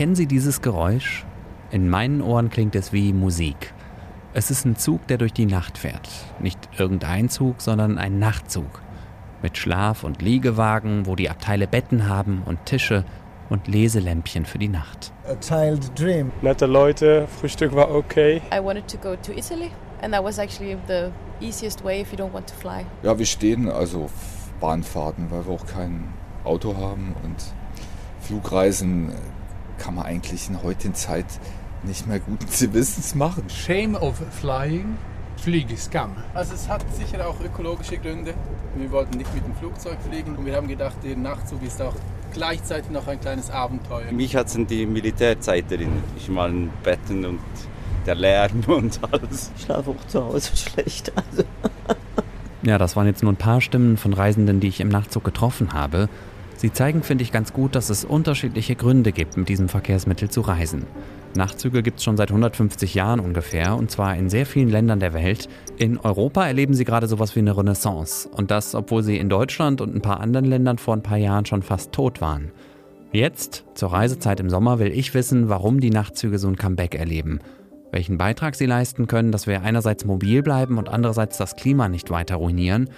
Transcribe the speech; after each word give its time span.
Kennen 0.00 0.14
Sie 0.14 0.24
dieses 0.24 0.62
Geräusch? 0.62 1.26
In 1.70 1.90
meinen 1.90 2.22
Ohren 2.22 2.48
klingt 2.48 2.74
es 2.74 2.90
wie 2.90 3.12
Musik. 3.12 3.74
Es 4.32 4.50
ist 4.50 4.64
ein 4.64 4.76
Zug, 4.76 5.06
der 5.08 5.18
durch 5.18 5.34
die 5.34 5.44
Nacht 5.44 5.76
fährt. 5.76 6.08
Nicht 6.38 6.58
irgendein 6.78 7.28
Zug, 7.28 7.60
sondern 7.60 7.98
ein 7.98 8.18
Nachtzug. 8.18 8.80
Mit 9.42 9.58
Schlaf- 9.58 10.02
und 10.02 10.22
Liegewagen, 10.22 11.04
wo 11.04 11.16
die 11.16 11.28
Abteile 11.28 11.66
Betten 11.66 12.08
haben 12.08 12.40
und 12.46 12.64
Tische 12.64 13.04
und 13.50 13.68
Leselämpchen 13.68 14.46
für 14.46 14.56
die 14.56 14.70
Nacht. 14.70 15.12
A 15.28 15.34
child 15.34 15.90
dream. 16.00 16.32
Nette 16.40 16.64
Leute, 16.64 17.28
Frühstück 17.38 17.74
war 17.74 17.94
okay. 17.94 18.40
I 18.50 18.64
wanted 18.64 18.88
to 18.88 18.96
go 18.96 19.16
to 19.16 19.32
Italy 19.32 19.70
and 20.00 20.14
that 20.14 20.24
was 20.24 20.38
actually 20.38 20.78
the 20.88 21.10
easiest 21.42 21.84
way 21.84 22.00
if 22.00 22.10
you 22.10 22.16
don't 22.16 22.32
want 22.32 22.46
to 22.46 22.54
fly. 22.54 22.86
Ja, 23.02 23.18
wir 23.18 23.26
stehen 23.26 23.68
also 23.68 24.04
auf 24.04 24.12
Bahnfahrten, 24.60 25.30
weil 25.30 25.46
wir 25.46 25.52
auch 25.52 25.66
kein 25.66 26.08
Auto 26.44 26.74
haben 26.78 27.14
und 27.22 27.36
Flugreisen 28.22 29.12
kann 29.80 29.96
man 29.96 30.04
eigentlich 30.04 30.48
in 30.48 30.62
heutigen 30.62 30.94
Zeit 30.94 31.26
nicht 31.82 32.06
mehr 32.06 32.20
guten 32.20 32.46
Gewissens 32.58 33.14
machen. 33.14 33.44
Shame 33.48 33.96
of 33.96 34.14
flying. 34.38 34.96
Fliegeskam. 35.38 36.12
Also 36.34 36.54
es 36.54 36.68
hat 36.68 36.84
sicher 36.94 37.26
auch 37.26 37.40
ökologische 37.40 37.96
Gründe. 37.96 38.34
Wir 38.76 38.90
wollten 38.92 39.16
nicht 39.16 39.34
mit 39.34 39.42
dem 39.42 39.54
Flugzeug 39.54 39.96
fliegen 40.06 40.36
und 40.36 40.44
wir 40.44 40.54
haben 40.54 40.68
gedacht, 40.68 40.96
der 41.02 41.16
Nachtzug 41.16 41.62
ist 41.62 41.80
auch 41.80 41.94
gleichzeitig 42.34 42.90
noch 42.90 43.06
ein 43.08 43.18
kleines 43.18 43.50
Abenteuer. 43.50 44.12
Mich 44.12 44.36
hat 44.36 44.48
es 44.48 44.56
an 44.56 44.66
die 44.66 44.84
Militärzeit 44.84 45.72
erinnert. 45.72 46.04
Ich 46.18 46.28
mal 46.28 46.50
in 46.50 46.70
Betten 46.82 47.24
und 47.24 47.40
der 48.04 48.16
Lärm 48.16 48.62
und 48.66 49.00
alles. 49.10 49.50
Ich 49.56 49.64
schlafe 49.64 49.90
auch 49.90 50.06
zu 50.08 50.22
Hause 50.22 50.54
schlecht. 50.56 51.10
Also. 51.16 51.44
Ja, 52.62 52.76
das 52.76 52.94
waren 52.94 53.06
jetzt 53.06 53.22
nur 53.22 53.32
ein 53.32 53.36
paar 53.36 53.62
Stimmen 53.62 53.96
von 53.96 54.12
Reisenden, 54.12 54.60
die 54.60 54.68
ich 54.68 54.80
im 54.80 54.88
Nachtzug 54.88 55.24
getroffen 55.24 55.72
habe. 55.72 56.10
Sie 56.60 56.70
zeigen, 56.70 57.02
finde 57.02 57.24
ich, 57.24 57.32
ganz 57.32 57.54
gut, 57.54 57.74
dass 57.74 57.88
es 57.88 58.04
unterschiedliche 58.04 58.76
Gründe 58.76 59.12
gibt, 59.12 59.38
mit 59.38 59.48
diesem 59.48 59.70
Verkehrsmittel 59.70 60.28
zu 60.28 60.42
reisen. 60.42 60.84
Nachtzüge 61.34 61.82
gibt 61.82 62.00
es 62.00 62.04
schon 62.04 62.18
seit 62.18 62.28
150 62.28 62.92
Jahren 62.92 63.18
ungefähr 63.18 63.76
und 63.76 63.90
zwar 63.90 64.14
in 64.14 64.28
sehr 64.28 64.44
vielen 64.44 64.68
Ländern 64.68 65.00
der 65.00 65.14
Welt. 65.14 65.48
In 65.78 65.96
Europa 65.96 66.46
erleben 66.46 66.74
sie 66.74 66.84
gerade 66.84 67.08
sowas 67.08 67.34
wie 67.34 67.40
eine 67.40 67.56
Renaissance 67.56 68.28
und 68.28 68.50
das, 68.50 68.74
obwohl 68.74 69.02
sie 69.02 69.16
in 69.16 69.30
Deutschland 69.30 69.80
und 69.80 69.94
ein 69.94 70.02
paar 70.02 70.20
anderen 70.20 70.44
Ländern 70.44 70.76
vor 70.76 70.94
ein 70.94 71.02
paar 71.02 71.16
Jahren 71.16 71.46
schon 71.46 71.62
fast 71.62 71.92
tot 71.92 72.20
waren. 72.20 72.52
Jetzt, 73.10 73.64
zur 73.72 73.94
Reisezeit 73.94 74.38
im 74.38 74.50
Sommer, 74.50 74.78
will 74.78 74.92
ich 74.92 75.14
wissen, 75.14 75.48
warum 75.48 75.80
die 75.80 75.88
Nachtzüge 75.88 76.38
so 76.38 76.48
ein 76.48 76.56
Comeback 76.56 76.94
erleben. 76.94 77.40
Welchen 77.90 78.18
Beitrag 78.18 78.54
sie 78.54 78.66
leisten 78.66 79.06
können, 79.06 79.32
dass 79.32 79.46
wir 79.46 79.62
einerseits 79.62 80.04
mobil 80.04 80.42
bleiben 80.42 80.76
und 80.76 80.90
andererseits 80.90 81.38
das 81.38 81.56
Klima 81.56 81.88
nicht 81.88 82.10
weiter 82.10 82.36
ruinieren. 82.36 82.90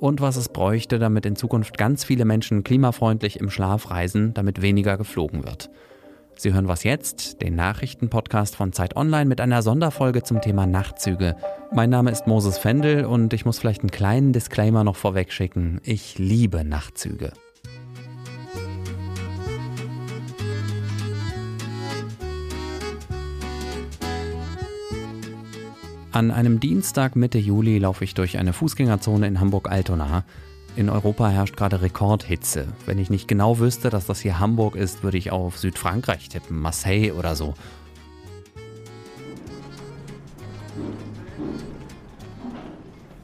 Und 0.00 0.20
was 0.20 0.36
es 0.36 0.48
bräuchte, 0.48 0.98
damit 0.98 1.26
in 1.26 1.36
Zukunft 1.36 1.78
ganz 1.78 2.04
viele 2.04 2.24
Menschen 2.24 2.64
klimafreundlich 2.64 3.40
im 3.40 3.50
Schlaf 3.50 3.90
reisen, 3.90 4.34
damit 4.34 4.62
weniger 4.62 4.96
geflogen 4.96 5.44
wird. 5.44 5.70
Sie 6.38 6.52
hören 6.52 6.68
was 6.68 6.84
jetzt, 6.84 7.40
den 7.40 7.54
Nachrichtenpodcast 7.54 8.56
von 8.56 8.74
Zeit 8.74 8.94
Online 8.94 9.24
mit 9.24 9.40
einer 9.40 9.62
Sonderfolge 9.62 10.22
zum 10.22 10.42
Thema 10.42 10.66
Nachtzüge. 10.66 11.34
Mein 11.72 11.88
Name 11.88 12.10
ist 12.10 12.26
Moses 12.26 12.58
Fendel 12.58 13.06
und 13.06 13.32
ich 13.32 13.46
muss 13.46 13.58
vielleicht 13.58 13.80
einen 13.80 13.90
kleinen 13.90 14.34
Disclaimer 14.34 14.84
noch 14.84 14.96
vorweg 14.96 15.32
schicken. 15.32 15.80
Ich 15.82 16.18
liebe 16.18 16.62
Nachtzüge. 16.62 17.32
An 26.16 26.30
einem 26.30 26.60
Dienstag 26.60 27.14
Mitte 27.14 27.36
Juli 27.36 27.76
laufe 27.76 28.02
ich 28.02 28.14
durch 28.14 28.38
eine 28.38 28.54
Fußgängerzone 28.54 29.26
in 29.26 29.38
Hamburg-Altona. 29.38 30.24
In 30.74 30.88
Europa 30.88 31.28
herrscht 31.28 31.58
gerade 31.58 31.82
Rekordhitze. 31.82 32.68
Wenn 32.86 32.96
ich 32.96 33.10
nicht 33.10 33.28
genau 33.28 33.58
wüsste, 33.58 33.90
dass 33.90 34.06
das 34.06 34.20
hier 34.20 34.38
Hamburg 34.38 34.76
ist, 34.76 35.02
würde 35.02 35.18
ich 35.18 35.30
auf 35.30 35.58
Südfrankreich 35.58 36.30
tippen, 36.30 36.58
Marseille 36.58 37.12
oder 37.12 37.36
so. 37.36 37.52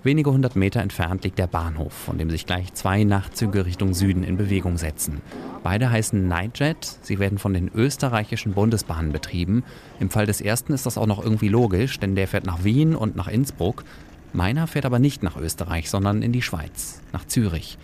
Wenige 0.04 0.32
hundert 0.32 0.56
Meter 0.56 0.80
entfernt 0.80 1.22
liegt 1.22 1.38
der 1.38 1.46
Bahnhof, 1.46 1.92
von 1.92 2.18
dem 2.18 2.28
sich 2.28 2.44
gleich 2.44 2.74
zwei 2.74 3.04
Nachtzüge 3.04 3.64
Richtung 3.66 3.94
Süden 3.94 4.24
in 4.24 4.36
Bewegung 4.36 4.76
setzen. 4.76 5.20
Beide 5.62 5.90
heißen 5.90 6.26
Nightjet. 6.26 6.98
Sie 7.02 7.20
werden 7.20 7.38
von 7.38 7.54
den 7.54 7.70
österreichischen 7.72 8.52
Bundesbahnen 8.52 9.12
betrieben. 9.12 9.62
Im 10.00 10.10
Fall 10.10 10.26
des 10.26 10.40
ersten 10.40 10.72
ist 10.72 10.86
das 10.86 10.98
auch 10.98 11.06
noch 11.06 11.22
irgendwie 11.22 11.48
logisch, 11.48 12.00
denn 12.00 12.16
der 12.16 12.26
fährt 12.26 12.46
nach 12.46 12.64
Wien 12.64 12.96
und 12.96 13.14
nach 13.14 13.28
Innsbruck. 13.28 13.84
Meiner 14.32 14.66
fährt 14.66 14.86
aber 14.86 14.98
nicht 14.98 15.22
nach 15.22 15.36
Österreich, 15.36 15.88
sondern 15.88 16.22
in 16.22 16.32
die 16.32 16.42
Schweiz, 16.42 17.00
nach 17.12 17.24
Zürich. 17.26 17.78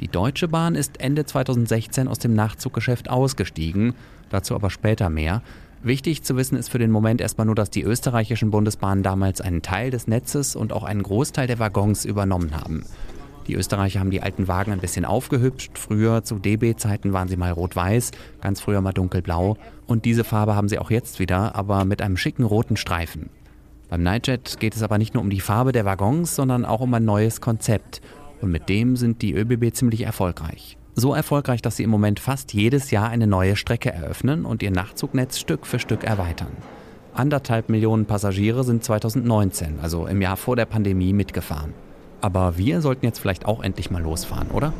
Die 0.00 0.08
Deutsche 0.08 0.48
Bahn 0.48 0.74
ist 0.74 1.00
Ende 1.00 1.24
2016 1.24 2.06
aus 2.06 2.18
dem 2.18 2.34
Nachtzuggeschäft 2.34 3.08
ausgestiegen, 3.08 3.94
dazu 4.28 4.54
aber 4.54 4.68
später 4.68 5.08
mehr. 5.08 5.40
Wichtig 5.86 6.24
zu 6.24 6.36
wissen 6.36 6.58
ist 6.58 6.68
für 6.68 6.80
den 6.80 6.90
Moment 6.90 7.20
erstmal 7.20 7.46
nur, 7.46 7.54
dass 7.54 7.70
die 7.70 7.84
österreichischen 7.84 8.50
Bundesbahnen 8.50 9.04
damals 9.04 9.40
einen 9.40 9.62
Teil 9.62 9.92
des 9.92 10.08
Netzes 10.08 10.56
und 10.56 10.72
auch 10.72 10.82
einen 10.82 11.04
Großteil 11.04 11.46
der 11.46 11.60
Waggons 11.60 12.04
übernommen 12.04 12.56
haben. 12.56 12.84
Die 13.46 13.54
Österreicher 13.54 14.00
haben 14.00 14.10
die 14.10 14.20
alten 14.20 14.48
Wagen 14.48 14.72
ein 14.72 14.80
bisschen 14.80 15.04
aufgehübscht. 15.04 15.78
Früher 15.78 16.24
zu 16.24 16.40
DB-Zeiten 16.40 17.12
waren 17.12 17.28
sie 17.28 17.36
mal 17.36 17.52
rot-weiß, 17.52 18.10
ganz 18.40 18.60
früher 18.60 18.80
mal 18.80 18.90
dunkelblau. 18.90 19.58
Und 19.86 20.04
diese 20.06 20.24
Farbe 20.24 20.56
haben 20.56 20.68
sie 20.68 20.80
auch 20.80 20.90
jetzt 20.90 21.20
wieder, 21.20 21.54
aber 21.54 21.84
mit 21.84 22.02
einem 22.02 22.16
schicken 22.16 22.42
roten 22.42 22.76
Streifen. 22.76 23.30
Beim 23.88 24.02
Nightjet 24.02 24.58
geht 24.58 24.74
es 24.74 24.82
aber 24.82 24.98
nicht 24.98 25.14
nur 25.14 25.22
um 25.22 25.30
die 25.30 25.38
Farbe 25.38 25.70
der 25.70 25.84
Waggons, 25.84 26.34
sondern 26.34 26.64
auch 26.64 26.80
um 26.80 26.92
ein 26.94 27.04
neues 27.04 27.40
Konzept. 27.40 28.00
Und 28.40 28.50
mit 28.50 28.68
dem 28.68 28.96
sind 28.96 29.22
die 29.22 29.34
ÖBB 29.34 29.72
ziemlich 29.72 30.02
erfolgreich. 30.02 30.78
So 30.98 31.12
erfolgreich, 31.12 31.60
dass 31.60 31.76
sie 31.76 31.82
im 31.82 31.90
Moment 31.90 32.20
fast 32.20 32.54
jedes 32.54 32.90
Jahr 32.90 33.10
eine 33.10 33.26
neue 33.26 33.56
Strecke 33.56 33.92
eröffnen 33.92 34.46
und 34.46 34.62
ihr 34.62 34.70
Nachtzugnetz 34.70 35.38
Stück 35.38 35.66
für 35.66 35.78
Stück 35.78 36.04
erweitern. 36.04 36.56
Anderthalb 37.12 37.68
Millionen 37.68 38.06
Passagiere 38.06 38.64
sind 38.64 38.82
2019, 38.82 39.78
also 39.82 40.06
im 40.06 40.22
Jahr 40.22 40.38
vor 40.38 40.56
der 40.56 40.64
Pandemie, 40.64 41.12
mitgefahren. 41.12 41.74
Aber 42.22 42.56
wir 42.56 42.80
sollten 42.80 43.04
jetzt 43.04 43.18
vielleicht 43.18 43.44
auch 43.44 43.62
endlich 43.62 43.90
mal 43.90 44.00
losfahren, 44.00 44.50
oder? 44.52 44.72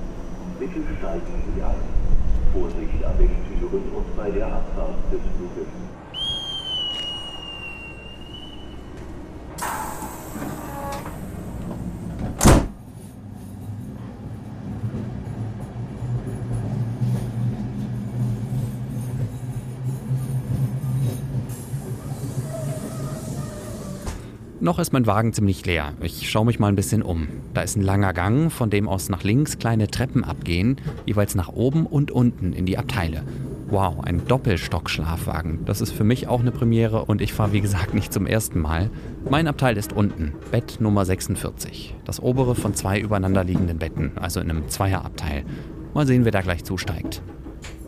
Bitte 0.59 0.81
steigen 0.99 1.21
Sie 1.55 1.63
ein. 1.63 1.75
Vorsicht 2.55 3.05
an 3.05 3.19
den 3.19 3.61
Türen 3.61 3.83
und 3.95 4.17
bei 4.17 4.31
der 4.31 4.47
Abfahrt 4.47 4.95
des 5.13 5.21
Fluges. 5.37 5.56
Noch 24.67 24.81
ist 24.81 24.93
mein 24.93 25.07
Wagen 25.07 25.33
ziemlich 25.33 25.65
leer. 25.65 25.93
Ich 26.01 26.29
schaue 26.29 26.45
mich 26.45 26.59
mal 26.59 26.67
ein 26.67 26.75
bisschen 26.75 27.05
um. 27.05 27.29
Da 27.55 27.61
ist 27.61 27.77
ein 27.77 27.83
langer 27.83 28.13
Gang, 28.13 28.51
von 28.51 28.69
dem 28.69 28.89
aus 28.89 29.09
nach 29.09 29.23
links 29.23 29.61
kleine 29.61 29.87
Treppen 29.87 30.25
abgehen, 30.25 30.81
jeweils 31.05 31.37
nach 31.37 31.51
oben 31.51 31.87
und 31.87 32.11
unten 32.11 32.53
in 32.53 32.67
die 32.67 32.77
Abteile. 32.77 33.23
Wow, 33.69 34.01
ein 34.03 34.27
Doppelstockschlafwagen. 34.27 35.65
Das 35.67 35.81
ist 35.81 35.93
für 35.93 36.03
mich 36.03 36.27
auch 36.27 36.41
eine 36.41 36.51
Premiere 36.51 37.05
und 37.05 37.21
ich 37.21 37.33
fahre 37.33 37.53
wie 37.53 37.61
gesagt 37.61 37.95
nicht 37.95 38.13
zum 38.13 38.27
ersten 38.27 38.59
Mal. 38.59 38.91
Mein 39.31 39.47
Abteil 39.47 39.77
ist 39.77 39.93
unten, 39.93 40.33
Bett 40.51 40.79
Nummer 40.81 41.05
46. 41.05 41.95
Das 42.05 42.19
obere 42.19 42.57
von 42.57 42.75
zwei 42.75 42.99
übereinanderliegenden 42.99 43.79
Betten, 43.79 44.11
also 44.17 44.41
in 44.41 44.51
einem 44.51 44.69
Zweierabteil. 44.69 45.45
Mal 45.95 46.09
sehen, 46.09 46.25
wer 46.25 46.33
da 46.33 46.41
gleich 46.41 46.65
zusteigt. 46.65 47.23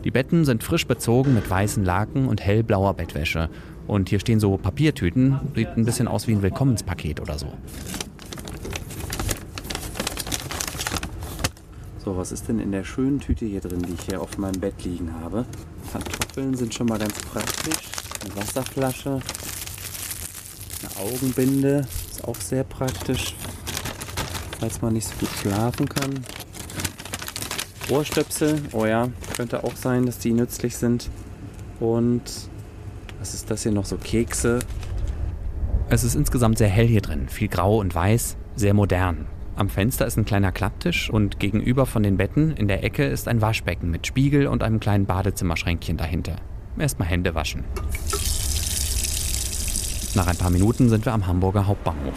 Die 0.05 0.11
Betten 0.11 0.45
sind 0.45 0.63
frisch 0.63 0.87
bezogen 0.87 1.33
mit 1.33 1.49
weißen 1.49 1.83
Laken 1.83 2.29
und 2.29 2.39
hellblauer 2.39 2.93
Bettwäsche. 2.93 3.49
Und 3.89 4.09
hier 4.09 4.19
stehen 4.19 4.39
so 4.39 4.55
Papiertüten. 4.55 5.39
Sieht 5.55 5.69
ein 5.69 5.83
bisschen 5.83 6.07
aus 6.07 6.27
wie 6.27 6.33
ein 6.33 6.43
Willkommenspaket 6.43 7.19
oder 7.19 7.39
so. 7.39 7.47
So, 12.05 12.15
was 12.15 12.31
ist 12.31 12.47
denn 12.47 12.59
in 12.59 12.71
der 12.71 12.83
schönen 12.83 13.19
Tüte 13.19 13.47
hier 13.47 13.61
drin, 13.61 13.81
die 13.81 13.93
ich 13.93 14.01
hier 14.01 14.21
auf 14.21 14.37
meinem 14.37 14.59
Bett 14.59 14.83
liegen 14.83 15.11
habe? 15.23 15.43
Kartoffeln 15.91 16.55
sind 16.55 16.71
schon 16.71 16.85
mal 16.85 16.99
ganz 16.99 17.15
praktisch. 17.15 17.89
Eine 18.23 18.35
Wasserflasche. 18.35 19.09
Eine 20.81 21.07
Augenbinde. 21.07 21.87
Ist 22.11 22.23
auch 22.25 22.35
sehr 22.35 22.65
praktisch, 22.65 23.33
falls 24.59 24.83
man 24.83 24.93
nicht 24.93 25.07
so 25.07 25.15
gut 25.19 25.29
schlafen 25.41 25.89
kann. 25.89 26.11
Ohrstöpsel. 27.89 28.61
Oh 28.71 28.85
ja, 28.85 29.09
könnte 29.35 29.63
auch 29.63 29.75
sein, 29.75 30.05
dass 30.05 30.19
die 30.19 30.33
nützlich 30.33 30.77
sind. 30.77 31.09
Und 31.79 32.48
was 33.19 33.33
ist 33.33 33.51
das 33.51 33.63
hier 33.63 33.71
noch? 33.71 33.85
So 33.85 33.97
Kekse. 33.97 34.59
Es 35.89 36.03
ist 36.03 36.15
insgesamt 36.15 36.57
sehr 36.57 36.69
hell 36.69 36.87
hier 36.87 37.01
drin. 37.01 37.27
Viel 37.29 37.49
grau 37.49 37.79
und 37.79 37.93
weiß. 37.93 38.37
Sehr 38.55 38.73
modern. 38.73 39.27
Am 39.55 39.67
Fenster 39.67 40.05
ist 40.05 40.17
ein 40.17 40.25
kleiner 40.25 40.53
Klapptisch 40.53 41.09
und 41.09 41.39
gegenüber 41.39 41.85
von 41.85 42.01
den 42.01 42.15
Betten 42.15 42.51
in 42.51 42.69
der 42.69 42.83
Ecke 42.83 43.05
ist 43.05 43.27
ein 43.27 43.41
Waschbecken 43.41 43.91
mit 43.91 44.07
Spiegel 44.07 44.47
und 44.47 44.63
einem 44.63 44.79
kleinen 44.79 45.05
Badezimmerschränkchen 45.05 45.97
dahinter. 45.97 46.37
Erstmal 46.77 47.09
Hände 47.09 47.35
waschen. 47.35 47.65
Nach 50.15 50.27
ein 50.27 50.37
paar 50.37 50.49
Minuten 50.49 50.87
sind 50.87 51.05
wir 51.05 51.13
am 51.13 51.27
Hamburger 51.27 51.67
Hauptbahnhof. 51.67 52.15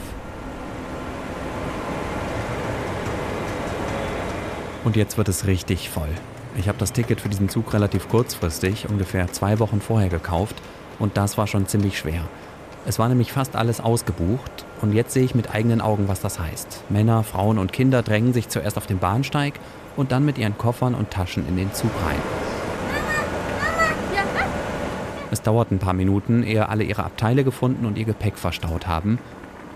Und 4.85 4.97
jetzt 4.97 5.19
wird 5.19 5.29
es 5.29 5.47
richtig 5.47 5.91
voll. 5.91 6.09
Ich 6.57 6.69
habe 6.69 6.79
das 6.79 6.93
Ticket 6.93 7.21
für 7.21 7.29
diesen 7.29 7.49
Zug 7.49 7.73
relativ 7.73 8.09
kurzfristig, 8.09 8.89
ungefähr 8.89 9.33
zwei 9.33 9.59
Wochen 9.59 9.81
vorher 9.81 10.09
gekauft 10.09 10.63
und 11.03 11.17
das 11.17 11.37
war 11.37 11.49
schon 11.49 11.67
ziemlich 11.67 11.99
schwer. 11.99 12.23
Es 12.87 12.99
war 12.99 13.09
nämlich 13.09 13.33
fast 13.33 13.57
alles 13.57 13.81
ausgebucht 13.81 14.65
und 14.81 14.93
jetzt 14.93 15.13
sehe 15.13 15.25
ich 15.25 15.35
mit 15.35 15.53
eigenen 15.53 15.81
Augen, 15.81 16.09
was 16.09 16.21
das 16.21 16.39
heißt. 16.39 16.85
Männer, 16.89 17.25
Frauen 17.25 17.59
und 17.59 17.73
Kinder 17.73 18.03
drängen 18.03 18.33
sich 18.33 18.49
zuerst 18.49 18.77
auf 18.77 18.87
den 18.87 18.99
Bahnsteig 18.99 19.55
und 19.97 20.13
dann 20.13 20.25
mit 20.25 20.39
ihren 20.39 20.57
Koffern 20.57 20.95
und 20.95 21.11
Taschen 21.11 21.47
in 21.49 21.57
den 21.57 21.75
Zug 21.75 21.91
rein. 22.07 22.19
Es 25.33 25.43
dauert 25.43 25.73
ein 25.73 25.79
paar 25.79 25.93
Minuten, 25.93 26.45
ehe 26.45 26.69
alle 26.69 26.85
ihre 26.85 27.05
Abteile 27.05 27.43
gefunden 27.43 27.85
und 27.85 27.99
ihr 27.99 28.05
Gepäck 28.05 28.39
verstaut 28.39 28.87
haben. 28.87 29.19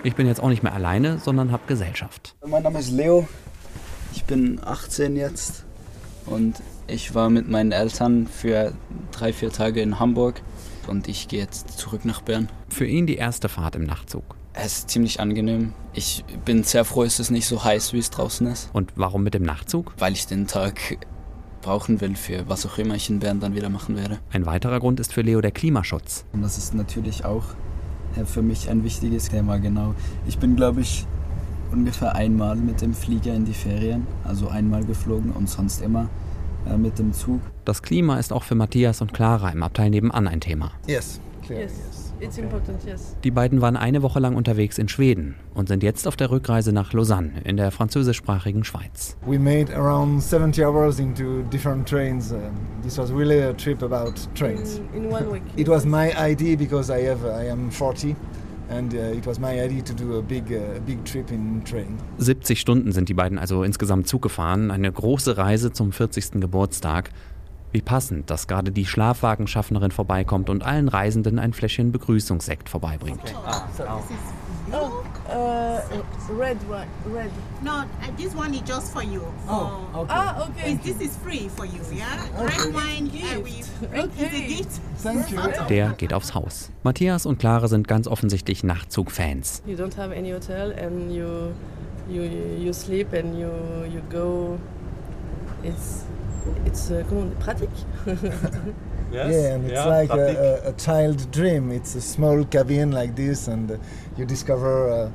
Ich 0.04 0.14
bin 0.14 0.26
jetzt 0.26 0.40
auch 0.40 0.48
nicht 0.48 0.62
mehr 0.62 0.74
alleine, 0.74 1.18
sondern 1.18 1.50
habe 1.50 1.62
Gesellschaft. 1.66 2.36
Mein 2.46 2.62
Name 2.62 2.78
ist 2.78 2.90
Leo. 2.90 3.26
Ich 4.14 4.24
bin 4.24 4.60
18 4.64 5.16
jetzt 5.16 5.64
und 6.26 6.62
ich 6.86 7.14
war 7.14 7.30
mit 7.30 7.48
meinen 7.48 7.72
Eltern 7.72 8.28
für 8.28 8.72
drei, 9.10 9.32
vier 9.32 9.50
Tage 9.50 9.80
in 9.80 9.98
Hamburg 9.98 10.40
und 10.88 11.08
ich 11.08 11.28
gehe 11.28 11.40
jetzt 11.40 11.78
zurück 11.78 12.04
nach 12.04 12.22
Bern. 12.22 12.48
Für 12.68 12.86
ihn 12.86 13.06
die 13.06 13.16
erste 13.16 13.48
Fahrt 13.48 13.76
im 13.76 13.84
Nachtzug. 13.84 14.36
Es 14.52 14.78
ist 14.78 14.90
ziemlich 14.90 15.20
angenehm. 15.20 15.72
Ich 15.92 16.24
bin 16.44 16.62
sehr 16.62 16.84
froh, 16.84 17.04
dass 17.04 17.18
es 17.18 17.30
nicht 17.30 17.46
so 17.46 17.62
heiß, 17.62 17.92
wie 17.92 17.98
es 17.98 18.10
draußen 18.10 18.46
ist. 18.46 18.70
Und 18.72 18.92
warum 18.96 19.22
mit 19.22 19.34
dem 19.34 19.42
Nachtzug? 19.42 19.92
Weil 19.98 20.14
ich 20.14 20.26
den 20.26 20.46
Tag 20.46 20.98
brauchen 21.66 22.00
will 22.00 22.14
für 22.14 22.48
was 22.48 22.64
auch 22.64 22.78
immer 22.78 22.94
ich 22.94 23.10
in 23.10 23.18
Bern 23.18 23.40
dann 23.40 23.54
wieder 23.54 23.68
machen 23.68 23.96
werde. 23.96 24.18
Ein 24.30 24.46
weiterer 24.46 24.78
Grund 24.78 25.00
ist 25.00 25.12
für 25.12 25.22
Leo 25.22 25.40
der 25.40 25.50
Klimaschutz. 25.50 26.24
Und 26.32 26.42
das 26.42 26.58
ist 26.58 26.74
natürlich 26.74 27.24
auch 27.24 27.44
äh, 28.16 28.24
für 28.24 28.40
mich 28.40 28.70
ein 28.70 28.84
wichtiges 28.84 29.28
Thema, 29.28 29.58
genau. 29.58 29.94
Ich 30.28 30.38
bin, 30.38 30.54
glaube 30.54 30.80
ich, 30.80 31.04
ungefähr 31.72 32.14
einmal 32.14 32.56
mit 32.56 32.80
dem 32.80 32.94
Flieger 32.94 33.34
in 33.34 33.44
die 33.44 33.52
Ferien, 33.52 34.06
also 34.24 34.48
einmal 34.48 34.84
geflogen 34.84 35.32
und 35.32 35.50
sonst 35.50 35.82
immer 35.82 36.08
äh, 36.70 36.76
mit 36.76 36.98
dem 36.98 37.12
Zug. 37.12 37.40
Das 37.64 37.82
Klima 37.82 38.18
ist 38.18 38.32
auch 38.32 38.42
für 38.42 38.54
Matthias 38.54 39.00
und 39.00 39.12
Clara 39.12 39.50
im 39.50 39.62
Abteil 39.62 39.90
nebenan 39.90 40.28
ein 40.28 40.40
Thema. 40.40 40.72
Yes, 40.86 41.20
yes. 41.48 41.58
yes. 41.58 42.06
It's 42.18 42.38
important, 42.38 42.82
yes. 42.86 43.14
Die 43.24 43.30
beiden 43.30 43.60
waren 43.60 43.76
eine 43.76 44.02
Woche 44.02 44.20
lang 44.20 44.36
unterwegs 44.36 44.78
in 44.78 44.88
Schweden 44.88 45.34
und 45.52 45.68
sind 45.68 45.82
jetzt 45.82 46.08
auf 46.08 46.16
der 46.16 46.30
Rückreise 46.30 46.72
nach 46.72 46.94
Lausanne 46.94 47.42
in 47.44 47.58
der 47.58 47.70
französischsprachigen 47.70 48.64
Schweiz. 48.64 49.16
We 49.26 49.38
made 49.38 49.74
around 49.76 50.22
70 50.22 50.64
hours 50.64 50.98
into 50.98 51.42
different 51.52 51.86
trains. 51.86 52.34
This 52.82 52.96
was 52.96 53.12
really 53.12 53.42
a 53.42 53.52
trip 53.52 53.82
about 53.82 54.14
trains. 54.34 54.80
In, 54.94 55.04
in 55.04 55.12
one 55.12 55.30
week. 55.30 55.42
It 55.56 55.68
was 55.68 55.84
my 55.84 56.10
idea 56.16 56.56
because 56.56 56.90
I 56.90 57.06
have 57.06 57.22
I 57.26 57.50
am 57.50 57.70
40 57.70 58.16
and 58.68 58.94
uh, 58.94 59.16
it 59.16 59.26
was 59.26 59.38
my 59.38 59.60
idea 59.60 59.82
to 59.82 59.94
do 59.94 60.18
a 60.18 60.22
big 60.22 60.50
uh, 60.50 60.80
big 60.84 61.04
trip 61.04 61.30
in 61.30 61.62
train. 61.64 61.98
70 62.18 62.60
Stunden 62.60 62.92
sind 62.92 63.08
die 63.08 63.14
beiden 63.14 63.38
also 63.38 63.62
insgesamt 63.62 64.08
zugefahren, 64.08 64.70
eine 64.70 64.90
große 64.90 65.36
Reise 65.36 65.72
zum 65.72 65.92
40. 65.92 66.40
Geburtstag. 66.40 67.10
Wie 67.72 67.82
passend, 67.82 68.30
dass 68.30 68.46
gerade 68.46 68.70
die 68.70 68.86
Schlafwagenschaffnerin 68.86 69.90
vorbeikommt 69.90 70.48
und 70.48 70.62
allen 70.62 70.88
Reisenden 70.88 71.38
ein 71.38 71.52
Fläschchen 71.52 71.92
Begrüßungssekt 71.92 72.68
vorbeibringt. 72.68 73.20
Okay. 73.22 73.34
Ah, 73.44 73.68
oh, 74.72 75.02
uh, 75.30 75.80
red, 76.30 76.58
red. 77.06 77.30
No, 77.62 77.84
this 78.16 78.34
one 78.34 78.54
is 78.54 78.62
just 78.62 78.92
for 78.92 79.02
you. 79.02 79.22
Oh, 79.48 79.88
okay. 79.94 80.12
Ah, 80.12 80.48
okay. 80.48 80.74
This 80.74 81.00
is 81.00 81.16
free 81.16 81.48
for 81.48 81.64
you, 81.64 81.80
yeah? 81.92 82.26
Red 82.38 82.74
wine, 82.74 83.10
uh, 83.10 83.40
we 83.40 83.62
okay. 83.94 84.48
gift. 84.48 84.80
Thank 84.98 85.30
you. 85.30 85.38
Der 85.68 85.94
geht 85.94 86.12
aufs 86.12 86.34
Haus. 86.34 86.70
Matthias 86.82 87.26
und 87.26 87.38
Clara 87.38 87.68
sind 87.68 87.88
ganz 87.88 88.06
offensichtlich 88.06 88.64
Nachtzug-Fans. 88.64 89.62
You 89.66 89.76
don't 89.76 89.96
have 89.96 90.12
any 90.12 90.32
hotel 90.32 90.72
and 90.72 91.12
you, 91.12 91.52
you, 92.08 92.22
you 92.58 92.72
sleep 92.72 93.12
and 93.12 93.38
you, 93.38 93.50
you 93.92 94.00
go. 94.10 94.58
It's 95.62 96.04
it's 96.64 96.90
uh, 96.90 97.02
comment, 97.08 97.38
pratique. 97.40 97.68
yes, 99.16 99.32
yeah, 99.32 99.54
and 99.54 99.64
it's 99.64 99.74
yeah, 99.74 99.84
like 99.86 100.10
a, 100.10 100.64
a, 100.64 100.68
a, 100.70 100.72
child 100.74 101.30
dream. 101.30 101.72
It's 101.72 101.94
a 101.94 102.00
small 102.00 102.44
cabin 102.44 102.92
like 102.92 103.16
this, 103.16 103.48
and 103.48 103.70
uh, 103.70 103.76
you 104.16 104.24
discover 104.24 104.90
uh, 104.90 105.10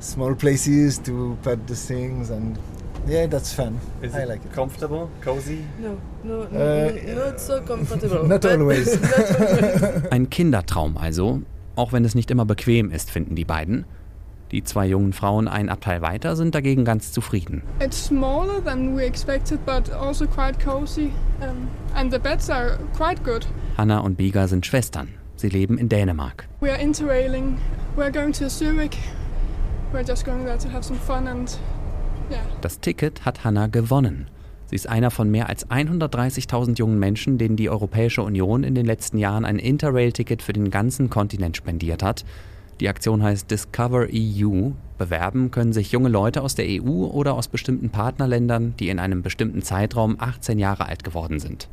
small 0.00 0.34
places 0.34 0.98
to 0.98 1.36
put 1.42 1.66
the 1.66 1.76
things, 1.76 2.30
and 2.30 2.58
yeah, 3.06 3.26
that's 3.26 3.52
fun. 3.52 3.78
Is 4.02 4.14
I 4.14 4.22
it 4.22 4.28
like 4.28 4.44
it. 4.44 4.52
Comfortable, 4.52 5.10
cozy? 5.20 5.64
No, 5.78 6.00
no, 6.24 6.44
no, 6.44 6.60
uh, 6.60 6.92
no 7.06 7.24
not 7.24 7.40
so 7.40 7.62
comfortable. 7.62 8.24
not 8.28 8.44
always. 8.44 8.98
Ein 10.10 10.28
Kindertraum 10.30 10.96
also, 10.96 11.42
auch 11.76 11.92
wenn 11.92 12.04
es 12.04 12.14
nicht 12.14 12.30
immer 12.30 12.44
bequem 12.44 12.90
ist, 12.90 13.10
finden 13.10 13.34
die 13.34 13.44
beiden. 13.44 13.86
Die 14.50 14.64
zwei 14.64 14.86
jungen 14.86 15.12
Frauen 15.12 15.46
ein 15.46 15.68
Abteil 15.68 16.00
weiter 16.00 16.34
sind 16.34 16.54
dagegen 16.54 16.84
ganz 16.84 17.12
zufrieden. 17.12 17.62
It's 17.80 18.06
smaller 18.06 18.64
than 18.64 18.96
we 18.96 19.04
expected, 19.04 19.64
but 19.66 19.90
also 19.92 20.26
quite 20.26 20.58
cozy. 20.58 21.10
Um, 21.40 21.68
and 21.94 22.10
the 22.10 22.18
beds 22.18 22.48
are 22.48 22.78
quite 22.96 23.22
good. 23.22 23.46
Hanna 23.76 23.98
und 23.98 24.16
Biga 24.16 24.48
sind 24.48 24.64
Schwestern. 24.64 25.08
Sie 25.36 25.50
leben 25.50 25.76
in 25.76 25.88
Dänemark. 25.88 26.48
We 26.60 26.70
are 26.70 26.80
interrailing. 26.80 27.58
We're 27.96 28.10
going 28.10 28.32
to 28.34 28.48
Zurich. 28.48 28.96
We're 29.92 30.06
just 30.06 30.24
going 30.24 30.44
there 30.44 30.58
to 30.58 30.68
have 30.68 30.82
some 30.82 30.98
fun 30.98 31.28
and 31.28 31.58
yeah. 32.30 32.40
Das 32.62 32.80
Ticket 32.80 33.24
hat 33.26 33.44
Hanna 33.44 33.66
gewonnen. 33.66 34.28
Sie 34.66 34.76
ist 34.76 34.88
einer 34.88 35.10
von 35.10 35.30
mehr 35.30 35.48
als 35.48 35.66
130.000 35.68 36.78
jungen 36.78 36.98
Menschen, 36.98 37.38
denen 37.38 37.56
die 37.56 37.70
Europäische 37.70 38.22
Union 38.22 38.64
in 38.64 38.74
den 38.74 38.84
letzten 38.84 39.16
Jahren 39.16 39.46
ein 39.46 39.58
Interrail-Ticket 39.58 40.42
für 40.42 40.52
den 40.52 40.70
ganzen 40.70 41.08
Kontinent 41.08 41.56
spendiert 41.56 42.02
hat. 42.02 42.24
Die 42.80 42.88
Aktion 42.88 43.22
heißt 43.24 43.50
Discover 43.50 44.06
EU. 44.12 44.70
Bewerben 44.98 45.50
können 45.50 45.72
sich 45.72 45.90
junge 45.90 46.08
Leute 46.08 46.42
aus 46.42 46.54
der 46.54 46.66
EU 46.68 47.06
oder 47.06 47.34
aus 47.34 47.48
bestimmten 47.48 47.90
Partnerländern, 47.90 48.74
die 48.78 48.88
in 48.88 49.00
einem 49.00 49.22
bestimmten 49.22 49.62
Zeitraum 49.62 50.16
18 50.18 50.58
Jahre 50.60 50.86
alt 50.86 51.02
geworden 51.02 51.40
sind. 51.40 51.68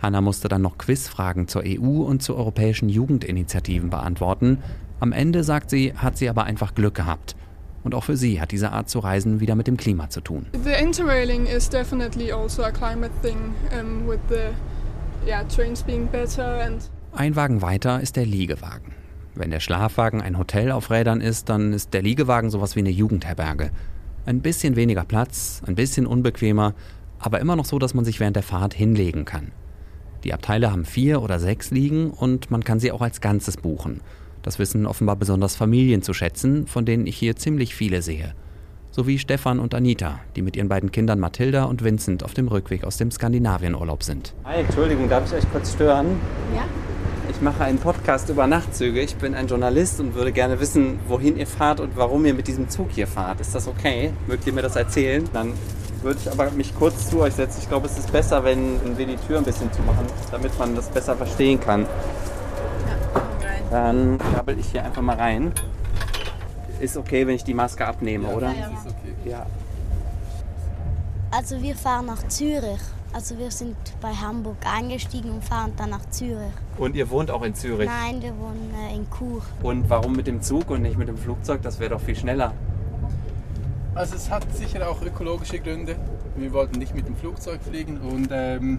Hanna 0.00 0.22
musste 0.22 0.48
dann 0.48 0.62
noch 0.62 0.78
Quizfragen 0.78 1.46
zur 1.46 1.62
EU 1.66 2.02
und 2.02 2.22
zu 2.22 2.36
europäischen 2.36 2.88
Jugendinitiativen 2.88 3.90
beantworten. 3.90 4.58
Am 4.98 5.12
Ende, 5.12 5.44
sagt 5.44 5.68
sie, 5.68 5.92
hat 5.94 6.16
sie 6.16 6.30
aber 6.30 6.44
einfach 6.44 6.74
Glück 6.74 6.94
gehabt. 6.94 7.36
Und 7.82 7.94
auch 7.94 8.04
für 8.04 8.16
sie 8.16 8.40
hat 8.40 8.50
diese 8.52 8.72
Art 8.72 8.88
zu 8.88 8.98
reisen 8.98 9.40
wieder 9.40 9.54
mit 9.54 9.66
dem 9.66 9.76
Klima 9.76 10.08
zu 10.08 10.22
tun. 10.22 10.46
The 10.64 10.82
interrailing 10.82 11.46
is 11.46 11.68
definitely 11.68 12.32
also 12.32 12.62
a 12.62 12.70
climate 12.70 13.12
thing 13.22 13.54
um, 13.78 14.08
with 14.08 14.20
the 14.28 14.54
yeah, 15.26 15.44
trains 15.44 15.82
being 15.82 16.06
better 16.06 16.62
and 16.62 16.90
Ein 17.12 17.36
Wagen 17.36 17.60
weiter 17.60 18.00
ist 18.00 18.16
der 18.16 18.24
Liegewagen. 18.24 18.99
Wenn 19.40 19.50
der 19.50 19.60
Schlafwagen 19.60 20.20
ein 20.20 20.36
Hotel 20.36 20.70
auf 20.70 20.90
Rädern 20.90 21.22
ist, 21.22 21.48
dann 21.48 21.72
ist 21.72 21.94
der 21.94 22.02
Liegewagen 22.02 22.50
sowas 22.50 22.76
wie 22.76 22.80
eine 22.80 22.90
Jugendherberge. 22.90 23.70
Ein 24.26 24.42
bisschen 24.42 24.76
weniger 24.76 25.02
Platz, 25.04 25.62
ein 25.66 25.76
bisschen 25.76 26.06
unbequemer, 26.06 26.74
aber 27.18 27.40
immer 27.40 27.56
noch 27.56 27.64
so, 27.64 27.78
dass 27.78 27.94
man 27.94 28.04
sich 28.04 28.20
während 28.20 28.36
der 28.36 28.42
Fahrt 28.42 28.74
hinlegen 28.74 29.24
kann. 29.24 29.52
Die 30.24 30.34
Abteile 30.34 30.70
haben 30.70 30.84
vier 30.84 31.22
oder 31.22 31.38
sechs 31.38 31.70
Liegen 31.70 32.10
und 32.10 32.50
man 32.50 32.64
kann 32.64 32.80
sie 32.80 32.92
auch 32.92 33.00
als 33.00 33.22
Ganzes 33.22 33.56
buchen. 33.56 34.02
Das 34.42 34.58
wissen 34.58 34.84
offenbar 34.84 35.16
besonders 35.16 35.56
Familien 35.56 36.02
zu 36.02 36.12
schätzen, 36.12 36.66
von 36.66 36.84
denen 36.84 37.06
ich 37.06 37.16
hier 37.16 37.34
ziemlich 37.34 37.74
viele 37.74 38.02
sehe. 38.02 38.34
So 38.90 39.06
wie 39.06 39.18
Stefan 39.18 39.58
und 39.58 39.74
Anita, 39.74 40.20
die 40.36 40.42
mit 40.42 40.54
ihren 40.54 40.68
beiden 40.68 40.92
Kindern 40.92 41.18
Mathilda 41.18 41.64
und 41.64 41.82
Vincent 41.82 42.24
auf 42.24 42.34
dem 42.34 42.48
Rückweg 42.48 42.84
aus 42.84 42.98
dem 42.98 43.10
Skandinavienurlaub 43.10 44.02
sind. 44.02 44.34
Hi, 44.44 44.60
Entschuldigung, 44.60 45.08
darf 45.08 45.26
ich 45.28 45.38
euch 45.38 45.50
kurz 45.50 45.72
stören? 45.72 46.08
Ja. 46.54 46.64
Ich 47.30 47.40
mache 47.40 47.62
einen 47.62 47.78
Podcast 47.78 48.28
über 48.28 48.48
Nachtzüge. 48.48 49.00
Ich 49.00 49.14
bin 49.14 49.36
ein 49.36 49.46
Journalist 49.46 50.00
und 50.00 50.14
würde 50.16 50.32
gerne 50.32 50.58
wissen, 50.58 50.98
wohin 51.06 51.36
ihr 51.36 51.46
fahrt 51.46 51.78
und 51.78 51.96
warum 51.96 52.26
ihr 52.26 52.34
mit 52.34 52.48
diesem 52.48 52.68
Zug 52.68 52.90
hier 52.90 53.06
fahrt. 53.06 53.40
Ist 53.40 53.54
das 53.54 53.68
okay? 53.68 54.12
Mögt 54.26 54.48
ihr 54.48 54.52
mir 54.52 54.62
das 54.62 54.74
erzählen? 54.74 55.28
Dann 55.32 55.52
würde 56.02 56.18
ich 56.20 56.30
aber 56.30 56.50
mich 56.50 56.74
kurz 56.74 57.08
zu 57.08 57.20
euch 57.20 57.34
setzen. 57.34 57.60
Ich 57.62 57.68
glaube, 57.68 57.86
es 57.86 57.96
ist 57.96 58.10
besser, 58.10 58.42
wenn 58.42 58.98
wir 58.98 59.06
die 59.06 59.16
Tür 59.28 59.38
ein 59.38 59.44
bisschen 59.44 59.72
zumachen, 59.72 60.06
damit 60.32 60.58
man 60.58 60.74
das 60.74 60.88
besser 60.88 61.14
verstehen 61.14 61.60
kann. 61.60 61.86
Dann 63.70 64.18
krabbel 64.18 64.58
ich 64.58 64.66
hier 64.66 64.84
einfach 64.84 65.02
mal 65.02 65.16
rein. 65.16 65.52
Ist 66.80 66.96
okay, 66.96 67.28
wenn 67.28 67.36
ich 67.36 67.44
die 67.44 67.54
Maske 67.54 67.86
abnehme, 67.86 68.28
ja, 68.28 68.34
oder? 68.34 68.48
Ja, 68.48 68.66
ist 68.66 68.86
okay. 68.86 69.14
Ja. 69.24 69.46
Also 71.30 71.62
wir 71.62 71.76
fahren 71.76 72.06
nach 72.06 72.26
Zürich. 72.26 72.80
Also 73.12 73.36
wir 73.38 73.50
sind 73.50 73.76
bei 74.00 74.12
Hamburg 74.12 74.56
eingestiegen 74.64 75.30
und 75.30 75.44
fahren 75.44 75.72
dann 75.76 75.90
nach 75.90 76.08
Zürich. 76.10 76.52
Und 76.78 76.94
ihr 76.94 77.10
wohnt 77.10 77.30
auch 77.30 77.42
in 77.42 77.54
Zürich? 77.54 77.88
Nein, 77.88 78.22
wir 78.22 78.36
wohnen 78.38 78.72
äh, 78.88 78.94
in 78.94 79.06
Chur. 79.10 79.42
Und 79.62 79.90
warum 79.90 80.12
mit 80.12 80.28
dem 80.28 80.40
Zug 80.40 80.70
und 80.70 80.82
nicht 80.82 80.96
mit 80.96 81.08
dem 81.08 81.16
Flugzeug? 81.16 81.60
Das 81.62 81.80
wäre 81.80 81.90
doch 81.90 82.00
viel 82.00 82.14
schneller. 82.14 82.54
Also 83.96 84.14
es 84.14 84.30
hat 84.30 84.46
sicher 84.54 84.88
auch 84.88 85.02
ökologische 85.02 85.58
Gründe. 85.58 85.96
Wir 86.36 86.52
wollten 86.52 86.78
nicht 86.78 86.94
mit 86.94 87.08
dem 87.08 87.16
Flugzeug 87.16 87.60
fliegen 87.62 87.98
und 87.98 88.28
ähm, 88.30 88.78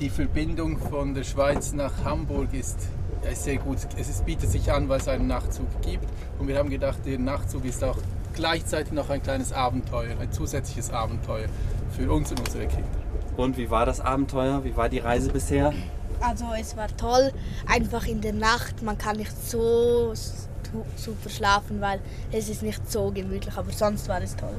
die 0.00 0.10
Verbindung 0.10 0.76
von 0.78 1.14
der 1.14 1.22
Schweiz 1.22 1.72
nach 1.72 2.04
Hamburg 2.04 2.52
ist, 2.52 2.88
ist 3.30 3.44
sehr 3.44 3.58
gut. 3.58 3.78
Es 3.96 4.08
ist, 4.08 4.26
bietet 4.26 4.50
sich 4.50 4.72
an, 4.72 4.88
weil 4.88 4.98
es 4.98 5.06
einen 5.06 5.28
Nachtzug 5.28 5.68
gibt. 5.82 6.08
Und 6.40 6.48
wir 6.48 6.58
haben 6.58 6.70
gedacht, 6.70 6.98
der 7.06 7.20
Nachtzug 7.20 7.64
ist 7.64 7.84
auch 7.84 7.98
gleichzeitig 8.34 8.92
noch 8.92 9.10
ein 9.10 9.22
kleines 9.22 9.52
Abenteuer, 9.52 10.18
ein 10.20 10.32
zusätzliches 10.32 10.90
Abenteuer 10.90 11.46
für 11.96 12.10
uns 12.10 12.32
und 12.32 12.40
unsere 12.40 12.66
Kinder. 12.66 13.03
Und 13.36 13.56
wie 13.56 13.70
war 13.70 13.86
das 13.86 14.00
Abenteuer? 14.00 14.64
Wie 14.64 14.76
war 14.76 14.88
die 14.88 14.98
Reise 14.98 15.30
bisher? 15.30 15.72
Also 16.20 16.46
es 16.58 16.76
war 16.76 16.88
toll, 16.96 17.32
einfach 17.66 18.06
in 18.06 18.20
der 18.20 18.32
Nacht. 18.32 18.82
Man 18.82 18.96
kann 18.96 19.16
nicht 19.16 19.32
so 19.48 20.12
super 20.96 21.30
schlafen, 21.30 21.80
weil 21.80 22.00
es 22.32 22.48
ist 22.48 22.62
nicht 22.62 22.90
so 22.90 23.10
gemütlich, 23.10 23.56
aber 23.56 23.70
sonst 23.72 24.08
war 24.08 24.22
es 24.22 24.36
toll. 24.36 24.54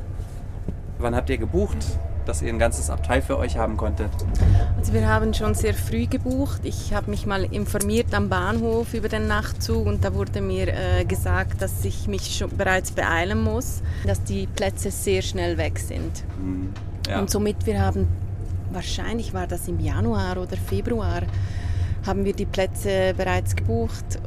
Wann 1.00 1.16
habt 1.16 1.30
ihr 1.30 1.38
gebucht, 1.38 1.78
dass 2.26 2.42
ihr 2.42 2.50
ein 2.50 2.60
ganzes 2.60 2.90
Abteil 2.90 3.22
für 3.22 3.38
euch 3.38 3.58
haben 3.58 3.78
konntet? 3.78 4.10
Also 4.78 4.94
wir 4.94 5.08
haben 5.08 5.34
schon 5.34 5.54
sehr 5.56 5.74
früh 5.74 6.06
gebucht. 6.06 6.62
Ich 6.64 6.94
habe 6.94 7.10
mich 7.10 7.26
mal 7.26 7.44
informiert 7.44 8.14
am 8.14 8.30
Bahnhof 8.30 8.94
über 8.94 9.10
den 9.10 9.28
Nachtzug 9.28 9.88
und 9.88 10.06
da 10.06 10.14
wurde 10.14 10.42
mir 10.42 10.68
äh, 10.68 11.06
gesagt, 11.06 11.62
dass 11.62 11.84
ich 11.84 12.08
mich 12.08 12.38
schon 12.38 12.56
bereits 12.56 12.92
beeilen 12.92 13.44
muss, 13.44 13.82
dass 14.06 14.24
die 14.24 14.48
Plätze 14.48 14.92
sehr 14.92 15.22
schnell 15.22 15.58
weg 15.58 15.80
sind. 15.80 16.24
Mhm. 16.40 16.74
Ja. 17.10 17.20
Und 17.20 17.30
somit 17.30 17.66
wir 17.66 17.82
haben 17.82 18.08
wahrscheinlich 18.76 19.34
war 19.34 19.48
das 19.48 19.68
im 19.68 19.80
Januar 19.80 20.38
oder 20.38 20.58
Februar 20.58 21.22
haben 22.06 22.24
wir 22.24 22.34
die 22.34 22.46
Plätze 22.46 23.14
bereits 23.18 23.56
gebucht. 23.56 24.20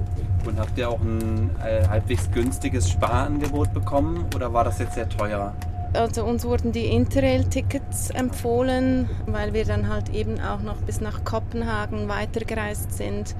Und 0.44 0.58
habt 0.58 0.76
ihr 0.78 0.88
auch 0.88 1.00
ein 1.00 1.50
äh, 1.64 1.86
halbwegs 1.86 2.30
günstiges 2.32 2.90
Sparangebot 2.90 3.72
bekommen 3.72 4.24
oder 4.34 4.52
war 4.52 4.64
das 4.64 4.78
jetzt 4.78 4.94
sehr 4.94 5.08
teuer? 5.08 5.54
Also 5.92 6.24
uns 6.24 6.44
wurden 6.44 6.72
die 6.72 6.86
Interrail-Tickets 6.86 8.10
empfohlen, 8.10 9.08
weil 9.26 9.52
wir 9.52 9.64
dann 9.64 9.88
halt 9.88 10.10
eben 10.10 10.40
auch 10.40 10.60
noch 10.60 10.76
bis 10.78 11.00
nach 11.00 11.24
Kopenhagen 11.24 12.08
weitergereist 12.08 12.92
sind 12.92 13.34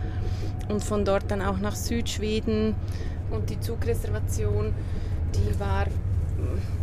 und 0.68 0.82
von 0.82 1.04
dort 1.04 1.30
dann 1.30 1.42
auch 1.42 1.58
nach 1.58 1.74
Südschweden. 1.74 2.74
Und 3.30 3.50
die 3.50 3.60
Zugreservation, 3.60 4.72
die 5.34 5.60
war 5.60 5.86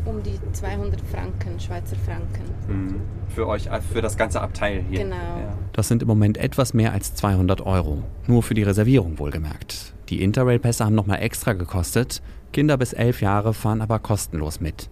um 0.05 0.21
die 0.21 0.39
200 0.53 1.01
Franken, 1.01 1.59
Schweizer 1.59 1.95
Franken. 1.95 2.43
Mhm. 2.67 3.01
Für 3.33 3.47
euch, 3.47 3.67
äh, 3.67 3.81
für 3.81 4.01
das 4.01 4.17
ganze 4.17 4.41
Abteil 4.41 4.83
hier? 4.89 4.99
Genau. 4.99 5.15
Ja. 5.15 5.57
Das 5.73 5.87
sind 5.87 6.01
im 6.01 6.07
Moment 6.07 6.37
etwas 6.37 6.73
mehr 6.73 6.93
als 6.93 7.15
200 7.15 7.61
Euro. 7.61 8.03
Nur 8.27 8.43
für 8.43 8.53
die 8.53 8.63
Reservierung 8.63 9.19
wohlgemerkt. 9.19 9.93
Die 10.09 10.21
Interrail-Pässe 10.21 10.85
haben 10.85 10.95
nochmal 10.95 11.21
extra 11.21 11.53
gekostet. 11.53 12.21
Kinder 12.53 12.77
bis 12.77 12.93
elf 12.93 13.21
Jahre 13.21 13.53
fahren 13.53 13.81
aber 13.81 13.99
kostenlos 13.99 14.61
mit. 14.61 14.89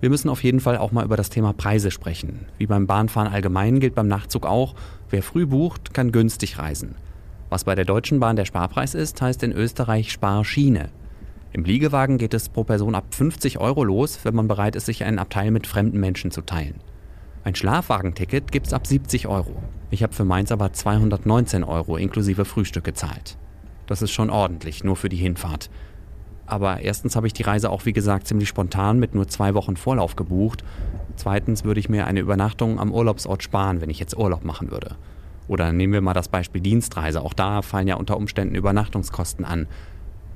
Wir 0.00 0.10
müssen 0.10 0.28
auf 0.28 0.44
jeden 0.44 0.60
Fall 0.60 0.78
auch 0.78 0.92
mal 0.92 1.04
über 1.04 1.16
das 1.16 1.28
Thema 1.28 1.52
Preise 1.52 1.90
sprechen. 1.90 2.46
Wie 2.56 2.66
beim 2.66 2.86
Bahnfahren 2.86 3.32
allgemein 3.32 3.80
gilt 3.80 3.94
beim 3.94 4.06
Nachtzug 4.06 4.46
auch, 4.46 4.74
wer 5.10 5.22
früh 5.22 5.44
bucht, 5.44 5.92
kann 5.92 6.12
günstig 6.12 6.58
reisen. 6.58 6.94
Was 7.50 7.64
bei 7.64 7.74
der 7.74 7.84
Deutschen 7.84 8.20
Bahn 8.20 8.36
der 8.36 8.44
Sparpreis 8.44 8.94
ist, 8.94 9.20
heißt 9.20 9.42
in 9.42 9.52
Österreich 9.52 10.12
Sparschiene. 10.12 10.90
Im 11.52 11.64
Liegewagen 11.64 12.18
geht 12.18 12.34
es 12.34 12.48
pro 12.48 12.64
Person 12.64 12.94
ab 12.94 13.14
50 13.14 13.58
Euro 13.58 13.84
los, 13.84 14.20
wenn 14.24 14.34
man 14.34 14.48
bereit 14.48 14.76
ist, 14.76 14.86
sich 14.86 15.04
einen 15.04 15.18
Abteil 15.18 15.50
mit 15.50 15.66
fremden 15.66 15.98
Menschen 15.98 16.30
zu 16.30 16.42
teilen. 16.42 16.80
Ein 17.44 17.54
Schlafwagenticket 17.54 18.52
gibt 18.52 18.66
es 18.66 18.72
ab 18.74 18.86
70 18.86 19.26
Euro. 19.28 19.62
Ich 19.90 20.02
habe 20.02 20.12
für 20.12 20.24
meins 20.24 20.52
aber 20.52 20.72
219 20.72 21.64
Euro 21.64 21.96
inklusive 21.96 22.44
Frühstück 22.44 22.84
gezahlt. 22.84 23.38
Das 23.86 24.02
ist 24.02 24.10
schon 24.10 24.28
ordentlich, 24.28 24.84
nur 24.84 24.96
für 24.96 25.08
die 25.08 25.16
Hinfahrt. 25.16 25.70
Aber 26.44 26.80
erstens 26.80 27.16
habe 27.16 27.26
ich 27.26 27.32
die 27.32 27.42
Reise 27.42 27.70
auch, 27.70 27.86
wie 27.86 27.92
gesagt, 27.92 28.26
ziemlich 28.26 28.48
spontan 28.48 28.98
mit 28.98 29.14
nur 29.14 29.28
zwei 29.28 29.54
Wochen 29.54 29.76
Vorlauf 29.76 30.16
gebucht. 30.16 30.64
Zweitens 31.16 31.64
würde 31.64 31.80
ich 31.80 31.88
mir 31.88 32.06
eine 32.06 32.20
Übernachtung 32.20 32.78
am 32.78 32.92
Urlaubsort 32.92 33.42
sparen, 33.42 33.80
wenn 33.80 33.90
ich 33.90 33.98
jetzt 33.98 34.16
Urlaub 34.16 34.44
machen 34.44 34.70
würde. 34.70 34.96
Oder 35.46 35.72
nehmen 35.72 35.94
wir 35.94 36.02
mal 36.02 36.14
das 36.14 36.28
Beispiel 36.28 36.60
Dienstreise. 36.60 37.22
Auch 37.22 37.32
da 37.32 37.62
fallen 37.62 37.88
ja 37.88 37.96
unter 37.96 38.16
Umständen 38.16 38.54
Übernachtungskosten 38.54 39.44
an. 39.44 39.66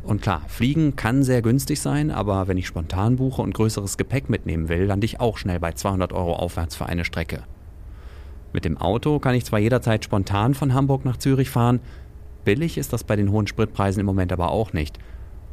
Und 0.05 0.21
klar, 0.21 0.43
Fliegen 0.49 0.97
kann 0.97 1.23
sehr 1.23 1.43
günstig 1.43 1.81
sein, 1.81 2.11
aber 2.11 2.49
wenn 2.49 2.59
ich 2.59 2.67
spontan 2.67 3.17
buche 3.17 3.43
und 3.43 3.55
größeres 3.55 3.97
Gepäck 3.97 4.29
mitnehmen 4.29 4.69
will, 4.69 4.85
lande 4.85 5.05
ich 5.05 5.21
auch 5.21 5.39
schnell 5.39 5.61
bei 5.61 5.73
200 5.73 6.13
Euro 6.13 6.35
aufwärts 6.35 6.75
für 6.75 6.87
eine 6.87 7.05
Strecke. 7.05 7.45
Mit 8.53 8.65
dem 8.65 8.77
Auto 8.79 9.19
kann 9.19 9.35
ich 9.35 9.45
zwar 9.45 9.61
jederzeit 9.61 10.05
spontan 10.05 10.55
von 10.55 10.75
Hamburg 10.75 11.05
nach 11.05 11.17
Zürich 11.17 11.51
fahren, 11.51 11.81
billig 12.45 12.79
ist 12.79 12.93
das 12.93 13.05
bei 13.05 13.17
den 13.17 13.31
hohen 13.31 13.47
Spritpreisen 13.47 14.01
im 14.01 14.07
Moment 14.07 14.33
aber 14.33 14.51
auch 14.51 14.73
nicht. 14.73 14.99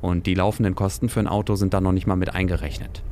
Und 0.01 0.25
die 0.25 0.33
laufenden 0.33 0.75
Kosten 0.75 1.09
für 1.09 1.19
ein 1.19 1.27
Auto 1.27 1.55
sind 1.55 1.73
da 1.73 1.81
noch 1.81 1.91
nicht 1.91 2.07
mal 2.07 2.15
mit 2.15 2.33
eingerechnet. 2.33 3.03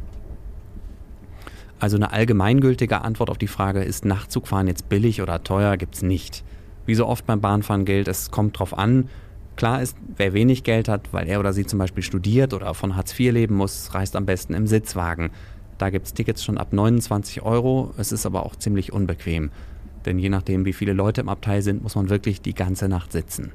Also 1.80 1.96
eine 1.98 2.12
allgemeingültige 2.12 3.02
Antwort 3.02 3.30
auf 3.30 3.38
die 3.38 3.48
Frage, 3.48 3.84
ist 3.84 4.04
Nachtzugfahren 4.04 4.68
jetzt 4.68 4.90
billig 4.90 5.22
oder 5.22 5.44
teuer, 5.44 5.78
gibt 5.78 5.96
es 5.96 6.02
nicht. 6.02 6.44
Wie 6.86 6.96
so 6.96 7.06
oft 7.06 7.26
beim 7.28 7.42
Bahnfahren 7.42 7.86
gilt, 7.86 8.08
es 8.08 8.32
kommt 8.32 8.58
drauf 8.58 8.76
an. 8.78 9.10
Klar 9.58 9.82
ist, 9.82 9.98
wer 10.16 10.34
wenig 10.34 10.64
Geld 10.64 10.88
hat, 10.88 11.12
weil 11.12 11.28
er 11.28 11.40
oder 11.40 11.52
sie 11.52 11.66
zum 11.66 11.80
Beispiel 11.80 12.04
studiert 12.04 12.54
oder 12.54 12.74
von 12.76 12.96
Hartz 12.96 13.20
IV 13.20 13.34
leben 13.34 13.56
muss, 13.56 13.94
reist 13.94 14.16
am 14.16 14.28
besten 14.28 14.54
im 14.54 14.68
Sitzwagen. 14.68 15.32
Da 15.80 15.90
gibt 15.90 16.06
es 16.06 16.14
Tickets 16.14 16.44
schon 16.44 16.60
ab 16.60 16.74
29 16.74 17.42
Euro. 17.42 17.92
Es 17.98 18.12
ist 18.12 18.28
aber 18.28 18.46
auch 18.46 18.56
ziemlich 18.56 18.94
unbequem. 18.94 19.50
Denn 20.06 20.20
je 20.20 20.30
nachdem, 20.30 20.66
wie 20.66 20.74
viele 20.74 20.94
Leute 20.94 21.22
im 21.22 21.30
Abteil 21.30 21.64
sind, 21.64 21.82
muss 21.82 21.96
man 21.96 22.10
wirklich 22.10 22.40
die 22.40 22.54
ganze 22.54 22.88
Nacht 22.88 23.12
sitzen. 23.12 23.52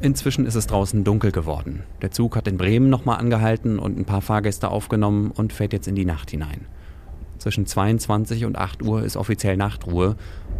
Inzwischen 0.00 0.44
ist 0.44 0.54
es 0.54 0.66
draußen 0.66 1.04
dunkel 1.04 1.32
geworden. 1.32 1.82
Der 2.02 2.10
Zug 2.10 2.36
hat 2.36 2.46
in 2.46 2.58
Bremen 2.58 2.90
nochmal 2.90 3.20
angehalten 3.20 3.78
und 3.78 3.98
ein 3.98 4.04
paar 4.04 4.20
Fahrgäste 4.20 4.68
aufgenommen 4.68 5.30
und 5.30 5.54
fährt 5.54 5.72
jetzt 5.72 5.88
in 5.88 5.94
die 5.94 6.04
Nacht 6.04 6.30
hinein. 6.30 6.66
Zwischen 7.42 7.66
22 7.66 8.44
und 8.44 8.56
8 8.56 8.84
Uhr 8.84 9.02
ist 9.02 9.16
offiziell 9.16 9.56
Nachtruhe 9.56 10.14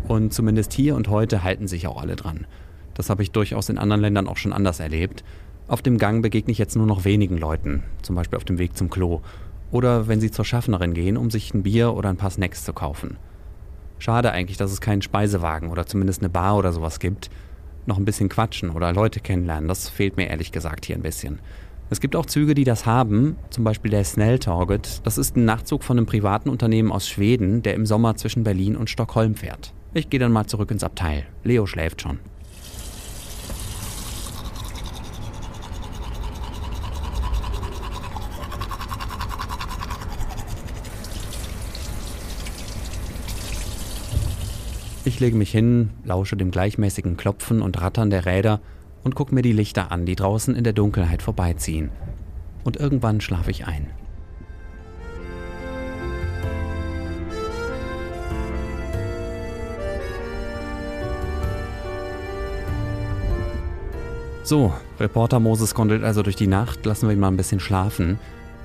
und 0.08 0.34
zumindest 0.34 0.72
hier 0.72 0.96
und 0.96 1.06
heute 1.06 1.44
halten 1.44 1.68
sich 1.68 1.86
auch 1.86 2.02
alle 2.02 2.16
dran. 2.16 2.44
Das 2.94 3.08
habe 3.08 3.22
ich 3.22 3.30
durchaus 3.30 3.68
in 3.68 3.78
anderen 3.78 4.02
Ländern 4.02 4.26
auch 4.26 4.36
schon 4.36 4.52
anders 4.52 4.80
erlebt. 4.80 5.22
Auf 5.68 5.80
dem 5.80 5.96
Gang 5.96 6.22
begegne 6.22 6.50
ich 6.50 6.58
jetzt 6.58 6.74
nur 6.74 6.88
noch 6.88 7.04
wenigen 7.04 7.38
Leuten, 7.38 7.84
zum 8.02 8.16
Beispiel 8.16 8.36
auf 8.36 8.44
dem 8.44 8.58
Weg 8.58 8.76
zum 8.76 8.90
Klo 8.90 9.20
oder 9.70 10.08
wenn 10.08 10.20
sie 10.20 10.32
zur 10.32 10.44
Schaffnerin 10.44 10.92
gehen, 10.92 11.16
um 11.16 11.30
sich 11.30 11.54
ein 11.54 11.62
Bier 11.62 11.94
oder 11.94 12.08
ein 12.08 12.16
paar 12.16 12.30
Snacks 12.30 12.64
zu 12.64 12.72
kaufen. 12.72 13.16
Schade 14.00 14.32
eigentlich, 14.32 14.56
dass 14.56 14.72
es 14.72 14.80
keinen 14.80 15.02
Speisewagen 15.02 15.70
oder 15.70 15.86
zumindest 15.86 16.20
eine 16.20 16.30
Bar 16.30 16.56
oder 16.56 16.72
sowas 16.72 16.98
gibt 16.98 17.30
noch 17.86 17.98
ein 17.98 18.04
bisschen 18.04 18.28
quatschen 18.28 18.70
oder 18.70 18.92
Leute 18.92 19.20
kennenlernen. 19.20 19.68
Das 19.68 19.88
fehlt 19.88 20.16
mir 20.16 20.28
ehrlich 20.28 20.52
gesagt 20.52 20.84
hier 20.86 20.96
ein 20.96 21.02
bisschen. 21.02 21.40
Es 21.92 22.00
gibt 22.00 22.16
auch 22.16 22.24
Züge, 22.24 22.54
die 22.54 22.64
das 22.64 22.86
haben, 22.86 23.36
zum 23.50 23.64
Beispiel 23.64 23.90
der 23.90 24.02
Snell 24.02 24.38
Target. 24.38 25.02
Das 25.04 25.18
ist 25.18 25.36
ein 25.36 25.44
Nachtzug 25.44 25.84
von 25.84 25.98
einem 25.98 26.06
privaten 26.06 26.48
Unternehmen 26.48 26.90
aus 26.90 27.06
Schweden, 27.06 27.62
der 27.62 27.74
im 27.74 27.84
Sommer 27.84 28.16
zwischen 28.16 28.44
Berlin 28.44 28.76
und 28.76 28.88
Stockholm 28.88 29.34
fährt. 29.34 29.74
Ich 29.92 30.08
gehe 30.08 30.18
dann 30.18 30.32
mal 30.32 30.46
zurück 30.46 30.70
ins 30.70 30.84
Abteil. 30.84 31.26
Leo 31.44 31.66
schläft 31.66 32.00
schon. 32.00 32.18
Ich 45.04 45.20
lege 45.20 45.36
mich 45.36 45.50
hin, 45.50 45.90
lausche 46.04 46.38
dem 46.38 46.50
gleichmäßigen 46.50 47.18
Klopfen 47.18 47.60
und 47.60 47.82
Rattern 47.82 48.08
der 48.08 48.24
Räder 48.24 48.62
und 49.04 49.14
gucke 49.14 49.34
mir 49.34 49.42
die 49.42 49.52
Lichter 49.52 49.90
an, 49.92 50.06
die 50.06 50.16
draußen 50.16 50.54
in 50.54 50.64
der 50.64 50.72
Dunkelheit 50.72 51.22
vorbeiziehen. 51.22 51.90
Und 52.64 52.76
irgendwann 52.76 53.20
schlafe 53.20 53.50
ich 53.50 53.66
ein. 53.66 53.86
So, 64.44 64.72
Reporter 64.98 65.38
Moses 65.38 65.72
kondelt 65.72 66.02
also 66.02 66.22
durch 66.22 66.34
die 66.34 66.48
Nacht, 66.48 66.84
lassen 66.84 67.06
wir 67.06 67.14
ihn 67.14 67.20
mal 67.20 67.28
ein 67.28 67.36
bisschen 67.36 67.60
schlafen. 67.60 68.18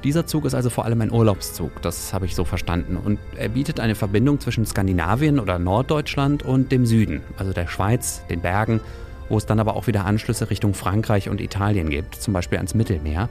Dieser 0.03 0.25
Zug 0.25 0.45
ist 0.45 0.53
also 0.53 0.69
vor 0.69 0.85
allem 0.85 1.01
ein 1.01 1.11
Urlaubszug, 1.11 1.81
das 1.81 2.13
habe 2.13 2.25
ich 2.25 2.35
so 2.35 2.45
verstanden. 2.45 2.97
Und 2.97 3.19
er 3.35 3.49
bietet 3.49 3.79
eine 3.79 3.95
Verbindung 3.95 4.39
zwischen 4.39 4.65
Skandinavien 4.65 5.39
oder 5.39 5.59
Norddeutschland 5.59 6.43
und 6.43 6.71
dem 6.71 6.85
Süden, 6.85 7.21
also 7.37 7.53
der 7.53 7.67
Schweiz, 7.67 8.21
den 8.27 8.41
Bergen, 8.41 8.81
wo 9.29 9.37
es 9.37 9.45
dann 9.45 9.59
aber 9.59 9.75
auch 9.75 9.87
wieder 9.87 10.05
Anschlüsse 10.05 10.49
Richtung 10.49 10.73
Frankreich 10.73 11.29
und 11.29 11.41
Italien 11.41 11.89
gibt, 11.89 12.15
zum 12.15 12.33
Beispiel 12.33 12.57
ans 12.57 12.73
Mittelmeer. 12.73 13.29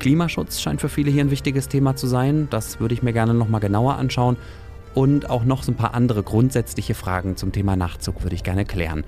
Klimaschutz 0.00 0.60
scheint 0.60 0.80
für 0.80 0.88
viele 0.88 1.10
hier 1.10 1.24
ein 1.24 1.30
wichtiges 1.30 1.68
Thema 1.68 1.96
zu 1.96 2.06
sein, 2.06 2.48
das 2.50 2.80
würde 2.80 2.94
ich 2.94 3.02
mir 3.02 3.12
gerne 3.12 3.34
nochmal 3.34 3.60
genauer 3.60 3.96
anschauen. 3.96 4.36
Und 4.94 5.28
auch 5.28 5.44
noch 5.44 5.62
so 5.62 5.72
ein 5.72 5.76
paar 5.76 5.94
andere 5.94 6.22
grundsätzliche 6.22 6.94
Fragen 6.94 7.36
zum 7.36 7.50
Thema 7.50 7.74
Nachtzug 7.74 8.22
würde 8.22 8.36
ich 8.36 8.44
gerne 8.44 8.64
klären. 8.64 9.04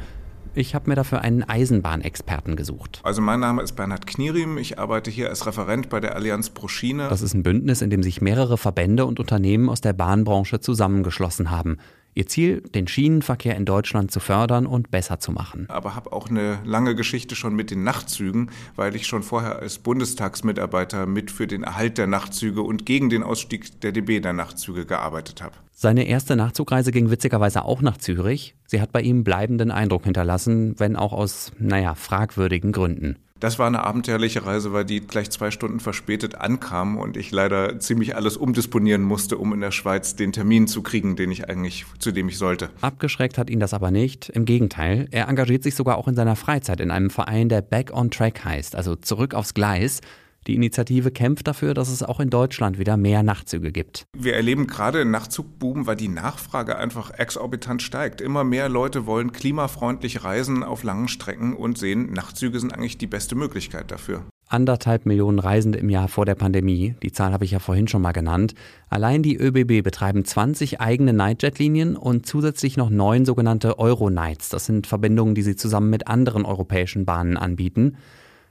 Ich 0.57 0.75
habe 0.75 0.89
mir 0.89 0.97
dafür 0.97 1.21
einen 1.21 1.43
Eisenbahnexperten 1.43 2.57
gesucht. 2.57 3.01
Also 3.03 3.21
mein 3.21 3.41
Name 3.41 3.63
ist 3.63 3.77
Bernhard 3.77 4.07
Knierim. 4.07 4.57
Ich 4.57 4.79
arbeite 4.79 5.11
hier 5.11 5.29
als 5.29 5.47
Referent 5.47 5.91
bei 5.91 6.01
der 6.01 6.17
Allianz 6.17 6.49
Proschine. 6.49 7.09
Das 7.11 7.21
ist 7.21 7.35
ein 7.35 7.43
Bündnis, 7.43 7.83
in 7.83 7.91
dem 7.91 8.03
sich 8.03 8.23
mehrere 8.23 8.57
Verbände 8.57 9.05
und 9.05 9.21
Unternehmen 9.21 9.69
aus 9.69 9.83
der 9.83 9.93
Bahnbranche 9.93 10.59
zusammengeschlossen 10.59 11.51
haben. 11.51 11.77
Ihr 12.17 12.27
Ziel, 12.27 12.63
den 12.63 12.89
Schienenverkehr 12.89 13.57
in 13.57 13.67
Deutschland 13.67 14.11
zu 14.11 14.21
fördern 14.21 14.65
und 14.65 14.91
besser 14.91 15.21
zu 15.21 15.33
machen. 15.33 15.67
Aber 15.69 15.95
habe 15.95 16.15
auch 16.15 16.31
eine 16.31 16.61
lange 16.65 16.95
Geschichte 16.95 17.37
schon 17.37 17.55
mit 17.55 17.71
den 17.71 17.85
Nachtzügen, 17.85 18.51
weil 18.75 18.97
ich 18.97 19.07
schon 19.07 19.23
vorher 19.23 19.59
als 19.59 19.77
Bundestagsmitarbeiter 19.77 21.05
mit 21.05 21.31
für 21.31 21.47
den 21.47 21.63
Erhalt 21.63 21.99
der 21.99 22.07
Nachtzüge 22.07 22.63
und 22.63 22.87
gegen 22.87 23.11
den 23.11 23.23
Ausstieg 23.23 23.83
der 23.83 23.93
DB 23.93 24.21
der 24.21 24.33
Nachtzüge 24.33 24.87
gearbeitet 24.87 25.43
habe. 25.43 25.57
Seine 25.73 26.09
erste 26.09 26.37
Nachtzugreise 26.37 26.91
ging 26.91 27.11
witzigerweise 27.11 27.67
auch 27.67 27.83
nach 27.83 27.99
Zürich. 27.99 28.55
Sie 28.67 28.81
hat 28.81 28.93
bei 28.93 29.03
ihm 29.03 29.23
bleibenden 29.23 29.71
Eindruck 29.71 30.05
hinterlassen, 30.05 30.75
wenn 30.79 30.97
auch 30.97 31.13
aus, 31.13 31.53
naja, 31.59 31.95
fragwürdigen 31.95 32.73
Gründen. 32.73 33.19
Das 33.39 33.59
war 33.59 33.67
eine 33.67 33.85
abenteuerliche 33.85 34.47
Reise, 34.47 34.73
weil 34.73 34.85
die 34.87 35.01
gleich 35.01 35.31
zwei 35.31 35.51
Stunden 35.51 35.79
verspätet 35.79 36.37
ankam 36.37 36.97
und 36.97 37.19
ich 37.19 37.31
leider 37.33 37.79
ziemlich 37.79 38.17
alles 38.17 38.37
umdisponieren 38.37 39.03
musste, 39.03 39.37
um 39.37 39.53
in 39.53 39.61
der 39.61 39.73
Schweiz 39.73 40.17
den 40.17 40.33
Termin 40.33 40.67
zu 40.67 40.83
kriegen, 40.83 41.17
den 41.17 41.31
ich 41.31 41.49
eigentlich, 41.49 41.85
zu 41.99 42.13
dem 42.13 42.29
ich 42.29 42.39
sollte. 42.39 42.71
Abgeschreckt 42.81 43.37
hat 43.37 43.51
ihn 43.51 43.61
das 43.61 43.75
aber 43.75 43.91
nicht. 43.91 44.31
Im 44.31 44.47
Gegenteil, 44.47 45.09
er 45.11 45.29
engagiert 45.29 45.63
sich 45.63 45.75
sogar 45.75 45.99
auch 45.99 46.09
in 46.09 46.15
seiner 46.15 46.37
Freizeit 46.37 46.81
in 46.81 46.91
einem 46.91 47.11
Verein, 47.11 47.51
der 47.51 47.61
Back 47.61 47.93
on 47.93 48.11
Track 48.11 48.45
heißt, 48.45 48.75
also 48.75 48.97
zurück 48.97 49.35
aufs 49.35 49.53
Gleis. 49.53 50.01
Die 50.47 50.55
Initiative 50.55 51.11
kämpft 51.11 51.47
dafür, 51.47 51.75
dass 51.75 51.89
es 51.89 52.03
auch 52.03 52.21
in 52.21 52.31
Deutschland 52.31 52.79
wieder 52.79 52.97
mehr 52.97 53.23
Nachtzüge 53.23 53.73
gibt. 53.73 54.07
Wir 54.17 54.35
erleben 54.35 54.67
gerade 54.67 55.01
einen 55.01 55.11
Nachtzugboom, 55.11 55.87
weil 55.87 55.97
die 55.97 56.09
Nachfrage 56.09 56.77
einfach 56.77 57.11
exorbitant 57.11 57.83
steigt. 57.83 58.21
Immer 58.21 58.45
mehr 58.45 58.69
Leute 58.69 59.07
wollen 59.07 59.33
klimafreundlich 59.33 60.25
reisen 60.25 60.63
auf 60.63 60.83
langen 60.83 61.09
Strecken 61.09 61.55
und 61.55 61.79
sehen, 61.79 62.13
Nachtzüge 62.13 62.61
sind 62.61 62.73
eigentlich 62.73 62.99
die 62.99 63.07
beste 63.07 63.35
Möglichkeit 63.35 63.91
dafür 63.91 64.25
anderthalb 64.49 65.07
Millionen 65.07 65.39
Reisende 65.39 65.79
im 65.79 65.91
Jahr 65.91 66.09
vor 66.09 66.25
der 66.25 66.35
Pandemie. 66.35 66.95
Die 67.03 67.13
Zahl 67.13 67.33
habe 67.33 67.45
ich 67.45 67.51
ja 67.51 67.59
vorhin 67.59 67.89
schon 67.89 68.03
mal 68.03 68.13
genannt. 68.13 68.55
Allein 68.89 69.23
die 69.23 69.37
ÖBB 69.37 69.83
betreiben 69.83 70.25
20 70.25 70.81
eigene 70.81 71.13
Nightjet-Linien 71.13 71.97
und 71.97 72.27
zusätzlich 72.27 72.77
noch 72.77 72.91
neun 72.91 73.25
sogenannte 73.25 73.79
Euro-Nights. 73.79 74.49
Das 74.49 74.67
sind 74.67 74.87
Verbindungen, 74.87 75.35
die 75.35 75.43
sie 75.43 75.57
zusammen 75.57 75.91
mit 75.91 76.07
anderen 76.07 76.45
europäischen 76.45 77.05
Bahnen 77.05 77.37
anbieten. 77.37 77.97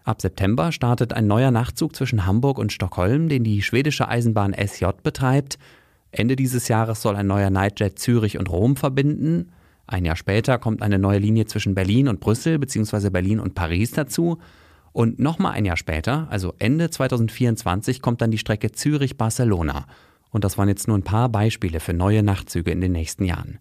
Ab 0.05 0.21
September 0.21 0.71
startet 0.71 1.13
ein 1.13 1.25
neuer 1.25 1.49
Nachtzug 1.49 1.95
zwischen 1.95 2.27
Hamburg 2.27 2.59
und 2.59 2.71
Stockholm, 2.71 3.27
den 3.27 3.43
die 3.43 3.63
schwedische 3.63 4.07
Eisenbahn 4.07 4.53
SJ 4.53 4.85
betreibt. 5.01 5.57
Ende 6.11 6.35
dieses 6.35 6.67
Jahres 6.67 7.01
soll 7.01 7.15
ein 7.15 7.25
neuer 7.25 7.49
Nightjet 7.49 7.97
Zürich 7.97 8.37
und 8.37 8.47
Rom 8.51 8.75
verbinden. 8.75 9.51
Ein 9.87 10.05
Jahr 10.05 10.15
später 10.15 10.59
kommt 10.59 10.83
eine 10.83 10.99
neue 10.99 11.17
Linie 11.17 11.45
zwischen 11.47 11.73
Berlin 11.73 12.07
und 12.07 12.19
Brüssel 12.19 12.59
bzw. 12.59 13.09
Berlin 13.09 13.39
und 13.39 13.55
Paris 13.55 13.93
dazu. 13.93 14.37
Und 14.93 15.17
nochmal 15.17 15.53
ein 15.53 15.65
Jahr 15.65 15.75
später, 15.75 16.27
also 16.29 16.53
Ende 16.59 16.91
2024, 16.91 17.99
kommt 17.99 18.21
dann 18.21 18.29
die 18.31 18.37
Strecke 18.37 18.71
Zürich-Barcelona. 18.71 19.87
Und 20.29 20.43
das 20.43 20.59
waren 20.59 20.69
jetzt 20.69 20.87
nur 20.87 20.99
ein 20.99 21.03
paar 21.03 21.29
Beispiele 21.29 21.79
für 21.79 21.93
neue 21.93 22.21
Nachtzüge 22.21 22.69
in 22.69 22.79
den 22.79 22.91
nächsten 22.91 23.25
Jahren. 23.25 23.57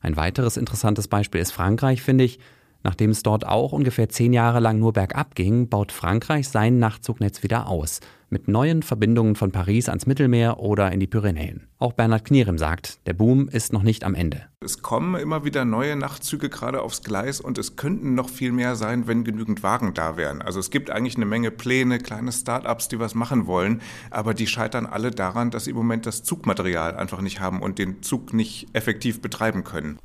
Ein 0.00 0.16
weiteres 0.16 0.56
interessantes 0.56 1.06
Beispiel 1.06 1.40
ist 1.40 1.52
Frankreich, 1.52 2.02
finde 2.02 2.24
ich. 2.24 2.40
Nachdem 2.84 3.10
es 3.10 3.22
dort 3.22 3.46
auch 3.46 3.72
ungefähr 3.72 4.10
zehn 4.10 4.34
Jahre 4.34 4.60
lang 4.60 4.78
nur 4.78 4.92
bergab 4.92 5.34
ging, 5.34 5.70
baut 5.70 5.90
Frankreich 5.90 6.48
sein 6.50 6.78
Nachtzugnetz 6.78 7.42
wieder 7.42 7.66
aus. 7.66 8.00
Mit 8.28 8.46
neuen 8.46 8.82
Verbindungen 8.82 9.36
von 9.36 9.52
Paris 9.52 9.88
ans 9.88 10.06
Mittelmeer 10.06 10.58
oder 10.58 10.92
in 10.92 11.00
die 11.00 11.06
Pyrenäen. 11.06 11.66
Auch 11.78 11.94
Bernhard 11.94 12.26
Knierem 12.26 12.58
sagt, 12.58 13.06
der 13.06 13.14
Boom 13.14 13.48
ist 13.48 13.72
noch 13.72 13.82
nicht 13.82 14.04
am 14.04 14.14
Ende. 14.14 14.42
Es 14.60 14.82
kommen 14.82 15.14
immer 15.14 15.46
wieder 15.46 15.64
neue 15.64 15.96
Nachtzüge 15.96 16.50
gerade 16.50 16.82
aufs 16.82 17.02
Gleis 17.02 17.40
und 17.40 17.56
es 17.56 17.76
könnten 17.76 18.14
noch 18.14 18.28
viel 18.28 18.52
mehr 18.52 18.76
sein, 18.76 19.06
wenn 19.06 19.24
genügend 19.24 19.62
Wagen 19.62 19.94
da 19.94 20.18
wären. 20.18 20.42
Also 20.42 20.60
es 20.60 20.70
gibt 20.70 20.90
eigentlich 20.90 21.16
eine 21.16 21.26
Menge 21.26 21.50
Pläne, 21.50 21.98
kleine 21.98 22.32
Start-ups, 22.32 22.88
die 22.88 22.98
was 22.98 23.14
machen 23.14 23.46
wollen, 23.46 23.80
aber 24.10 24.34
die 24.34 24.46
scheitern 24.46 24.84
alle 24.84 25.10
daran, 25.10 25.50
dass 25.50 25.64
sie 25.64 25.70
im 25.70 25.76
Moment 25.76 26.04
das 26.04 26.22
Zugmaterial 26.22 26.96
einfach 26.96 27.22
nicht 27.22 27.40
haben 27.40 27.62
und 27.62 27.78
den 27.78 28.02
Zug 28.02 28.34
nicht 28.34 28.66
effektiv 28.74 29.22
betreiben 29.22 29.64
können. 29.64 29.98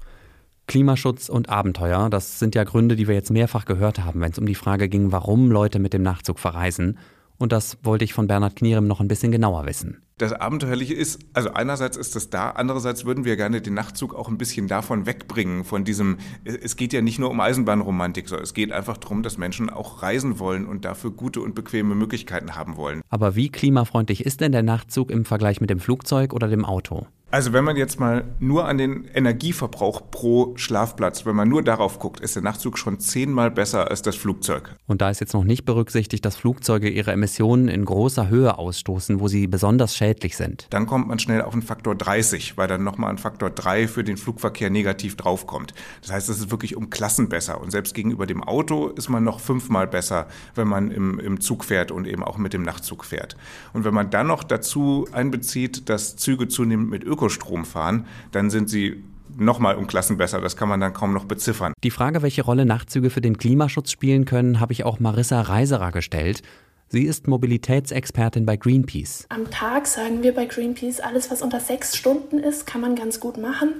Klimaschutz 0.70 1.30
und 1.30 1.50
Abenteuer, 1.50 2.12
das 2.12 2.38
sind 2.38 2.54
ja 2.54 2.64
Gründe, 2.64 2.96
die 2.96 3.08
wir 3.08 3.16
jetzt 3.16 3.32
mehrfach 3.32 3.66
gehört 3.66 4.06
haben, 4.06 4.22
wenn 4.22 4.32
es 4.32 4.38
um 4.38 4.46
die 4.46 4.54
Frage 4.54 4.88
ging, 4.88 5.12
warum 5.12 5.50
Leute 5.50 5.80
mit 5.80 5.94
dem 5.94 6.04
Nachtzug 6.04 6.38
verreisen. 6.38 7.00
Und 7.40 7.52
das 7.52 7.80
wollte 7.82 8.06
ich 8.06 8.14
von 8.14 8.28
Bernhard 8.28 8.56
Knierem 8.56 8.86
noch 8.86 9.00
ein 9.00 9.08
bisschen 9.08 9.32
genauer 9.32 9.66
wissen. 9.66 10.04
Das 10.20 10.32
Abenteuerliche 10.32 10.94
ist, 10.94 11.22
also 11.34 11.54
einerseits 11.54 11.98
ist 11.98 12.16
das 12.16 12.30
da, 12.30 12.52
andererseits 12.52 13.04
würden 13.04 13.26
wir 13.26 13.36
gerne 13.36 13.62
den 13.62 13.74
Nachtzug 13.74 14.14
auch 14.14 14.28
ein 14.28 14.38
bisschen 14.38 14.68
davon 14.68 15.08
wegbringen, 15.08 15.64
von 15.64 15.86
diesem, 15.86 16.18
es 16.44 16.76
geht 16.76 16.94
ja 16.94 17.02
nicht 17.02 17.18
nur 17.18 17.32
um 17.32 17.40
Eisenbahnromantik, 17.40 18.30
sondern 18.30 18.44
es 18.44 18.54
geht 18.54 18.72
einfach 18.72 18.98
darum, 18.98 19.24
dass 19.24 19.40
Menschen 19.40 19.72
auch 19.72 20.04
reisen 20.04 20.38
wollen 20.38 20.68
und 20.68 20.86
dafür 20.86 21.10
gute 21.10 21.42
und 21.42 21.56
bequeme 21.56 21.96
Möglichkeiten 21.96 22.56
haben 22.56 22.78
wollen. 22.78 23.02
Aber 23.10 23.36
wie 23.36 23.50
klimafreundlich 23.50 24.24
ist 24.24 24.42
denn 24.42 24.52
der 24.52 24.62
Nachtzug 24.64 25.10
im 25.10 25.26
Vergleich 25.26 25.62
mit 25.62 25.72
dem 25.72 25.80
Flugzeug 25.80 26.34
oder 26.34 26.48
dem 26.48 26.64
Auto? 26.64 27.08
Also 27.32 27.54
wenn 27.54 27.64
man 27.64 27.78
jetzt 27.78 28.00
mal 28.00 28.24
nur 28.40 28.68
an 28.68 28.80
den 28.80 29.06
Energieverbrauch 29.14 30.02
pro 30.10 30.54
Schlafplatz, 30.56 31.28
wenn 31.28 31.36
man 31.36 31.48
nur 31.48 31.62
darauf 31.62 32.00
guckt, 32.00 32.22
ist 32.22 32.36
der 32.36 32.42
Nachtzug 32.42 32.80
schon 32.80 33.00
zehnmal 33.00 33.52
besser 33.52 33.92
als 33.92 34.02
das 34.02 34.16
Flugzeug. 34.16 34.76
Und 34.88 35.02
da 35.02 35.12
ist 35.12 35.20
jetzt 35.20 35.34
noch 35.34 35.44
nicht 35.44 35.64
berücksichtigt, 35.64 36.26
dass 36.26 36.38
Flugzeuge 36.38 36.90
ihre 36.90 37.12
Emissionen 37.12 37.68
in 37.68 37.86
großer 37.86 38.30
Höhe 38.30 38.58
ausstoßen, 38.58 39.20
wo 39.20 39.28
sie 39.28 39.46
besonders 39.46 39.96
schädlich 39.96 40.38
sind. 40.38 40.66
Dann 40.72 40.88
kommt 40.88 41.08
man 41.08 41.20
schnell 41.20 41.44
auf 41.44 41.54
einen 41.54 41.62
Faktor 41.62 41.94
30, 41.94 42.58
weil 42.58 42.68
dann 42.68 42.84
nochmal 42.84 43.12
ein 43.12 43.20
Faktor 43.20 43.52
3 43.52 43.88
für 43.88 44.04
den 44.04 44.18
Flugverkehr 44.18 44.72
negativ 44.72 45.16
draufkommt. 45.16 45.76
Das 46.02 46.12
heißt, 46.12 46.30
es 46.30 46.40
ist 46.40 46.50
wirklich 46.50 46.76
um 46.76 46.90
Klassen 46.90 47.30
besser. 47.30 47.62
Und 47.62 47.70
selbst 47.70 47.94
gegenüber 47.94 48.26
dem 48.26 48.44
Auto 48.44 48.88
ist 48.88 49.08
man 49.08 49.24
noch 49.24 49.40
fünfmal 49.40 49.86
besser, 49.86 50.26
wenn 50.56 50.68
man 50.68 50.90
im, 50.90 51.20
im 51.20 51.40
Zug 51.42 51.64
fährt 51.64 51.92
und 51.92 52.08
eben 52.08 52.24
auch 52.24 52.40
mit 52.40 52.54
dem 52.54 52.64
Nachtzug 52.64 53.06
fährt. 53.06 53.38
Und 53.74 53.84
wenn 53.84 53.94
man 53.94 54.10
dann 54.10 54.26
noch 54.26 54.44
dazu 54.44 55.08
einbezieht, 55.12 55.90
dass 55.90 56.16
Züge 56.16 56.48
zunehmend 56.48 56.90
mit 56.90 57.04
Öko 57.04 57.19
Ökostrom 57.20 57.66
fahren, 57.66 58.06
dann 58.32 58.50
sind 58.50 58.70
sie 58.70 59.04
nochmal 59.38 59.76
um 59.76 59.88
Klassen 59.88 60.18
besser. 60.18 60.40
Das 60.42 60.56
kann 60.56 60.70
man 60.70 60.80
dann 60.80 60.94
kaum 60.94 61.14
noch 61.14 61.26
beziffern. 61.26 61.74
Die 61.84 61.92
Frage, 61.92 62.22
welche 62.22 62.44
Rolle 62.44 62.66
Nachtzüge 62.66 63.10
für 63.10 63.22
den 63.22 63.38
Klimaschutz 63.38 63.92
spielen 63.92 64.26
können, 64.26 64.60
habe 64.60 64.74
ich 64.74 64.86
auch 64.86 65.00
Marissa 65.00 65.42
Reiserer 65.42 65.92
gestellt. 65.92 66.42
Sie 66.88 67.04
ist 67.04 67.28
Mobilitätsexpertin 67.28 68.46
bei 68.46 68.58
Greenpeace. 68.58 69.26
Am 69.30 69.52
Tag 69.52 69.86
sagen 69.86 70.24
wir 70.24 70.34
bei 70.34 70.46
Greenpeace, 70.46 71.02
alles, 71.02 71.30
was 71.30 71.42
unter 71.42 71.60
sechs 71.60 71.96
Stunden 71.96 72.40
ist, 72.40 72.66
kann 72.66 72.82
man 72.82 72.96
ganz 72.96 73.20
gut 73.20 73.38
machen. 73.38 73.76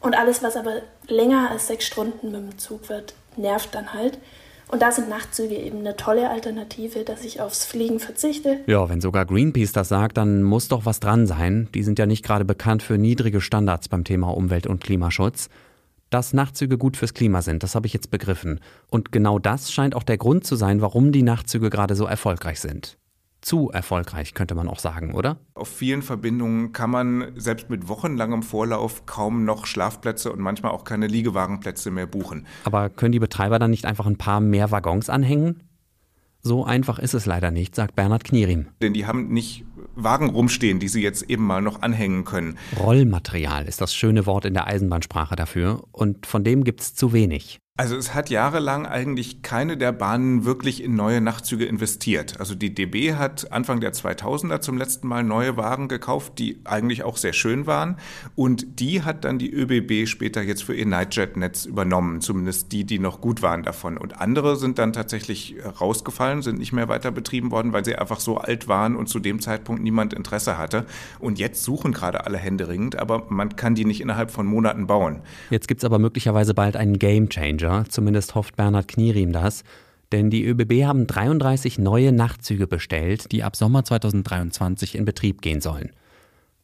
Und 0.00 0.18
alles, 0.18 0.42
was 0.42 0.56
aber 0.56 0.82
länger 1.06 1.50
als 1.50 1.68
sechs 1.68 1.86
Stunden 1.86 2.32
mit 2.32 2.42
dem 2.42 2.58
Zug 2.58 2.88
wird, 2.88 3.14
nervt 3.36 3.74
dann 3.74 3.94
halt. 3.94 4.18
Und 4.72 4.80
da 4.80 4.90
sind 4.90 5.10
Nachtzüge 5.10 5.54
eben 5.54 5.80
eine 5.80 5.96
tolle 5.96 6.30
Alternative, 6.30 7.04
dass 7.04 7.26
ich 7.26 7.42
aufs 7.42 7.66
Fliegen 7.66 8.00
verzichte. 8.00 8.60
Ja, 8.66 8.88
wenn 8.88 9.02
sogar 9.02 9.26
Greenpeace 9.26 9.72
das 9.72 9.90
sagt, 9.90 10.16
dann 10.16 10.42
muss 10.42 10.68
doch 10.68 10.86
was 10.86 10.98
dran 10.98 11.26
sein. 11.26 11.68
Die 11.74 11.82
sind 11.82 11.98
ja 11.98 12.06
nicht 12.06 12.24
gerade 12.24 12.46
bekannt 12.46 12.82
für 12.82 12.96
niedrige 12.96 13.42
Standards 13.42 13.90
beim 13.90 14.02
Thema 14.04 14.34
Umwelt- 14.34 14.66
und 14.66 14.82
Klimaschutz. 14.82 15.50
Dass 16.08 16.32
Nachtzüge 16.32 16.78
gut 16.78 16.96
fürs 16.96 17.12
Klima 17.12 17.42
sind, 17.42 17.62
das 17.62 17.74
habe 17.74 17.86
ich 17.86 17.92
jetzt 17.92 18.10
begriffen. 18.10 18.60
Und 18.88 19.12
genau 19.12 19.38
das 19.38 19.70
scheint 19.70 19.94
auch 19.94 20.04
der 20.04 20.16
Grund 20.16 20.46
zu 20.46 20.56
sein, 20.56 20.80
warum 20.80 21.12
die 21.12 21.22
Nachtzüge 21.22 21.68
gerade 21.68 21.94
so 21.94 22.06
erfolgreich 22.06 22.58
sind 22.58 22.96
zu 23.42 23.70
erfolgreich, 23.70 24.34
könnte 24.34 24.54
man 24.54 24.68
auch 24.68 24.78
sagen, 24.78 25.14
oder? 25.14 25.36
Auf 25.54 25.68
vielen 25.68 26.02
Verbindungen 26.02 26.72
kann 26.72 26.90
man 26.90 27.32
selbst 27.36 27.68
mit 27.68 27.88
wochenlangem 27.88 28.42
Vorlauf 28.42 29.04
kaum 29.04 29.44
noch 29.44 29.66
Schlafplätze 29.66 30.32
und 30.32 30.40
manchmal 30.40 30.72
auch 30.72 30.84
keine 30.84 31.08
Liegewagenplätze 31.08 31.90
mehr 31.90 32.06
buchen. 32.06 32.46
Aber 32.64 32.88
können 32.88 33.12
die 33.12 33.18
Betreiber 33.18 33.58
dann 33.58 33.70
nicht 33.70 33.84
einfach 33.84 34.06
ein 34.06 34.16
paar 34.16 34.40
mehr 34.40 34.70
Waggons 34.70 35.10
anhängen? 35.10 35.62
So 36.44 36.64
einfach 36.64 36.98
ist 36.98 37.14
es 37.14 37.26
leider 37.26 37.52
nicht, 37.52 37.76
sagt 37.76 37.94
Bernhard 37.94 38.24
Knierim. 38.24 38.66
Denn 38.80 38.94
die 38.94 39.06
haben 39.06 39.28
nicht 39.28 39.64
Wagen 39.94 40.30
rumstehen, 40.30 40.80
die 40.80 40.88
sie 40.88 41.02
jetzt 41.02 41.30
eben 41.30 41.44
mal 41.44 41.62
noch 41.62 41.82
anhängen 41.82 42.24
können. 42.24 42.58
Rollmaterial 42.78 43.66
ist 43.66 43.80
das 43.80 43.94
schöne 43.94 44.26
Wort 44.26 44.44
in 44.44 44.54
der 44.54 44.66
Eisenbahnsprache 44.66 45.36
dafür 45.36 45.84
und 45.92 46.26
von 46.26 46.42
dem 46.42 46.64
gibt 46.64 46.80
es 46.80 46.94
zu 46.94 47.12
wenig. 47.12 47.58
Also 47.78 47.96
es 47.96 48.12
hat 48.12 48.28
jahrelang 48.28 48.84
eigentlich 48.84 49.40
keine 49.40 49.78
der 49.78 49.92
Bahnen 49.92 50.44
wirklich 50.44 50.84
in 50.84 50.94
neue 50.94 51.22
Nachtzüge 51.22 51.64
investiert. 51.64 52.38
Also 52.38 52.54
die 52.54 52.74
DB 52.74 53.14
hat 53.14 53.50
Anfang 53.50 53.80
der 53.80 53.94
2000er 53.94 54.60
zum 54.60 54.76
letzten 54.76 55.08
Mal 55.08 55.24
neue 55.24 55.56
Wagen 55.56 55.88
gekauft, 55.88 56.34
die 56.38 56.60
eigentlich 56.64 57.02
auch 57.02 57.16
sehr 57.16 57.32
schön 57.32 57.66
waren. 57.66 57.96
Und 58.36 58.78
die 58.78 59.00
hat 59.00 59.24
dann 59.24 59.38
die 59.38 59.50
ÖBB 59.50 60.06
später 60.06 60.42
jetzt 60.42 60.64
für 60.64 60.74
ihr 60.74 60.84
Nightjet-Netz 60.84 61.64
übernommen, 61.64 62.20
zumindest 62.20 62.72
die, 62.72 62.84
die 62.84 62.98
noch 62.98 63.22
gut 63.22 63.40
waren 63.40 63.62
davon. 63.62 63.96
Und 63.96 64.20
andere 64.20 64.56
sind 64.56 64.78
dann 64.78 64.92
tatsächlich 64.92 65.56
rausgefallen, 65.80 66.42
sind 66.42 66.58
nicht 66.58 66.74
mehr 66.74 66.88
weiter 66.88 67.10
betrieben 67.10 67.50
worden, 67.50 67.72
weil 67.72 67.86
sie 67.86 67.96
einfach 67.96 68.20
so 68.20 68.36
alt 68.36 68.68
waren 68.68 68.96
und 68.96 69.08
zu 69.08 69.18
dem 69.18 69.40
Zeitpunkt 69.40 69.82
niemand 69.82 70.12
Interesse 70.12 70.58
hatte. 70.58 70.84
Und 71.20 71.38
jetzt 71.38 71.64
suchen 71.64 71.92
gerade 71.92 72.26
alle 72.26 72.36
händeringend, 72.36 72.96
aber 72.96 73.24
man 73.30 73.56
kann 73.56 73.74
die 73.74 73.86
nicht 73.86 74.02
innerhalb 74.02 74.30
von 74.30 74.44
Monaten 74.44 74.86
bauen. 74.86 75.20
Jetzt 75.48 75.68
gibt 75.68 75.80
es 75.80 75.86
aber 75.86 75.98
möglicherweise 75.98 76.52
bald 76.52 76.76
einen 76.76 76.98
Game 76.98 77.30
Changer. 77.30 77.61
Passenger, 77.62 77.88
zumindest 77.88 78.34
hofft 78.34 78.56
Bernhard 78.56 78.88
Knierim 78.88 79.32
das. 79.32 79.62
Denn 80.10 80.28
die 80.28 80.44
ÖBB 80.44 80.84
haben 80.84 81.06
33 81.06 81.78
neue 81.78 82.12
Nachtzüge 82.12 82.66
bestellt, 82.66 83.32
die 83.32 83.42
ab 83.42 83.56
Sommer 83.56 83.84
2023 83.84 84.94
in 84.94 85.06
Betrieb 85.06 85.40
gehen 85.40 85.60
sollen. 85.62 85.90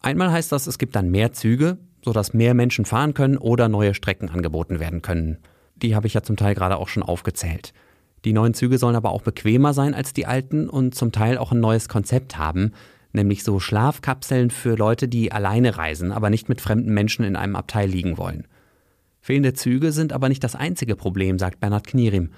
Einmal 0.00 0.30
heißt 0.30 0.52
das, 0.52 0.66
es 0.66 0.78
gibt 0.78 0.94
dann 0.96 1.10
mehr 1.10 1.32
Züge, 1.32 1.78
sodass 2.04 2.34
mehr 2.34 2.52
Menschen 2.52 2.84
fahren 2.84 3.14
können 3.14 3.38
oder 3.38 3.68
neue 3.68 3.94
Strecken 3.94 4.28
angeboten 4.28 4.80
werden 4.80 5.00
können. 5.00 5.38
Die 5.76 5.94
habe 5.94 6.06
ich 6.06 6.14
ja 6.14 6.22
zum 6.22 6.36
Teil 6.36 6.54
gerade 6.54 6.76
auch 6.76 6.88
schon 6.88 7.02
aufgezählt. 7.02 7.72
Die 8.24 8.32
neuen 8.32 8.52
Züge 8.52 8.78
sollen 8.78 8.96
aber 8.96 9.10
auch 9.10 9.22
bequemer 9.22 9.72
sein 9.72 9.94
als 9.94 10.12
die 10.12 10.26
alten 10.26 10.68
und 10.68 10.94
zum 10.94 11.12
Teil 11.12 11.38
auch 11.38 11.52
ein 11.52 11.60
neues 11.60 11.88
Konzept 11.88 12.36
haben, 12.36 12.72
nämlich 13.12 13.44
so 13.44 13.60
Schlafkapseln 13.60 14.50
für 14.50 14.74
Leute, 14.74 15.08
die 15.08 15.32
alleine 15.32 15.78
reisen, 15.78 16.12
aber 16.12 16.28
nicht 16.28 16.48
mit 16.48 16.60
fremden 16.60 16.92
Menschen 16.92 17.24
in 17.24 17.36
einem 17.36 17.56
Abteil 17.56 17.88
liegen 17.88 18.18
wollen. 18.18 18.46
Fehlende 19.28 19.52
Züge 19.52 19.92
sind 19.92 20.14
aber 20.14 20.30
nicht 20.30 20.42
das 20.42 20.54
einzige 20.54 20.96
Problem, 20.96 21.38
sagt 21.38 21.60
Bernhard 21.60 21.86
Knierim. 21.86 22.30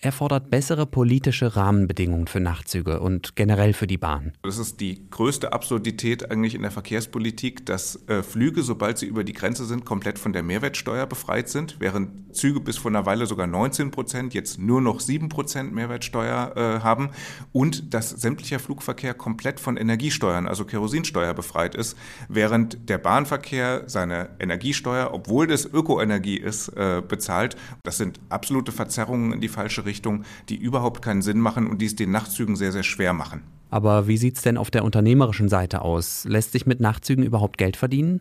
Er 0.00 0.12
fordert 0.12 0.50
bessere 0.50 0.84
politische 0.84 1.56
Rahmenbedingungen 1.56 2.26
für 2.26 2.40
Nachtzüge 2.40 3.00
und 3.00 3.36
generell 3.36 3.72
für 3.72 3.86
die 3.86 3.96
Bahn. 3.96 4.32
Das 4.42 4.58
ist 4.58 4.80
die 4.80 5.08
größte 5.08 5.52
Absurdität 5.54 6.30
eigentlich 6.30 6.54
in 6.54 6.60
der 6.60 6.70
Verkehrspolitik, 6.70 7.64
dass 7.64 8.06
äh, 8.08 8.22
Flüge, 8.22 8.62
sobald 8.62 8.98
sie 8.98 9.06
über 9.06 9.24
die 9.24 9.32
Grenze 9.32 9.64
sind, 9.64 9.86
komplett 9.86 10.18
von 10.18 10.34
der 10.34 10.42
Mehrwertsteuer 10.42 11.06
befreit 11.06 11.48
sind, 11.48 11.76
während 11.78 12.36
Züge 12.36 12.60
bis 12.60 12.76
vor 12.76 12.90
einer 12.90 13.06
Weile 13.06 13.24
sogar 13.26 13.46
19 13.46 13.90
Prozent, 13.92 14.34
jetzt 14.34 14.58
nur 14.58 14.82
noch 14.82 15.00
7 15.00 15.30
Prozent 15.30 15.72
Mehrwertsteuer 15.72 16.52
äh, 16.54 16.80
haben 16.82 17.10
und 17.52 17.94
dass 17.94 18.10
sämtlicher 18.10 18.58
Flugverkehr 18.58 19.14
komplett 19.14 19.58
von 19.58 19.78
Energiesteuern, 19.78 20.46
also 20.46 20.66
Kerosinsteuer 20.66 21.32
befreit 21.32 21.74
ist, 21.74 21.96
während 22.28 22.90
der 22.90 22.98
Bahnverkehr 22.98 23.84
seine 23.86 24.30
Energiesteuer, 24.38 25.14
obwohl 25.14 25.46
das 25.46 25.64
Ökoenergie 25.64 26.36
ist, 26.36 26.68
äh, 26.68 27.00
bezahlt. 27.06 27.56
Das 27.84 27.96
sind 27.96 28.20
absolute 28.28 28.72
Verzerrungen 28.72 29.32
in 29.32 29.40
die 29.40 29.48
falsche 29.48 29.83
Richtung. 29.84 30.24
Die 30.48 30.56
überhaupt 30.56 31.02
keinen 31.02 31.22
Sinn 31.22 31.40
machen 31.40 31.66
und 31.66 31.80
die 31.80 31.86
es 31.86 31.96
den 31.96 32.10
Nachtzügen 32.10 32.56
sehr, 32.56 32.72
sehr 32.72 32.82
schwer 32.82 33.12
machen. 33.12 33.42
Aber 33.70 34.06
wie 34.06 34.16
sieht 34.16 34.36
es 34.36 34.42
denn 34.42 34.56
auf 34.56 34.70
der 34.70 34.84
unternehmerischen 34.84 35.48
Seite 35.48 35.82
aus? 35.82 36.24
Lässt 36.28 36.52
sich 36.52 36.66
mit 36.66 36.80
Nachtzügen 36.80 37.24
überhaupt 37.24 37.58
Geld 37.58 37.76
verdienen? 37.76 38.20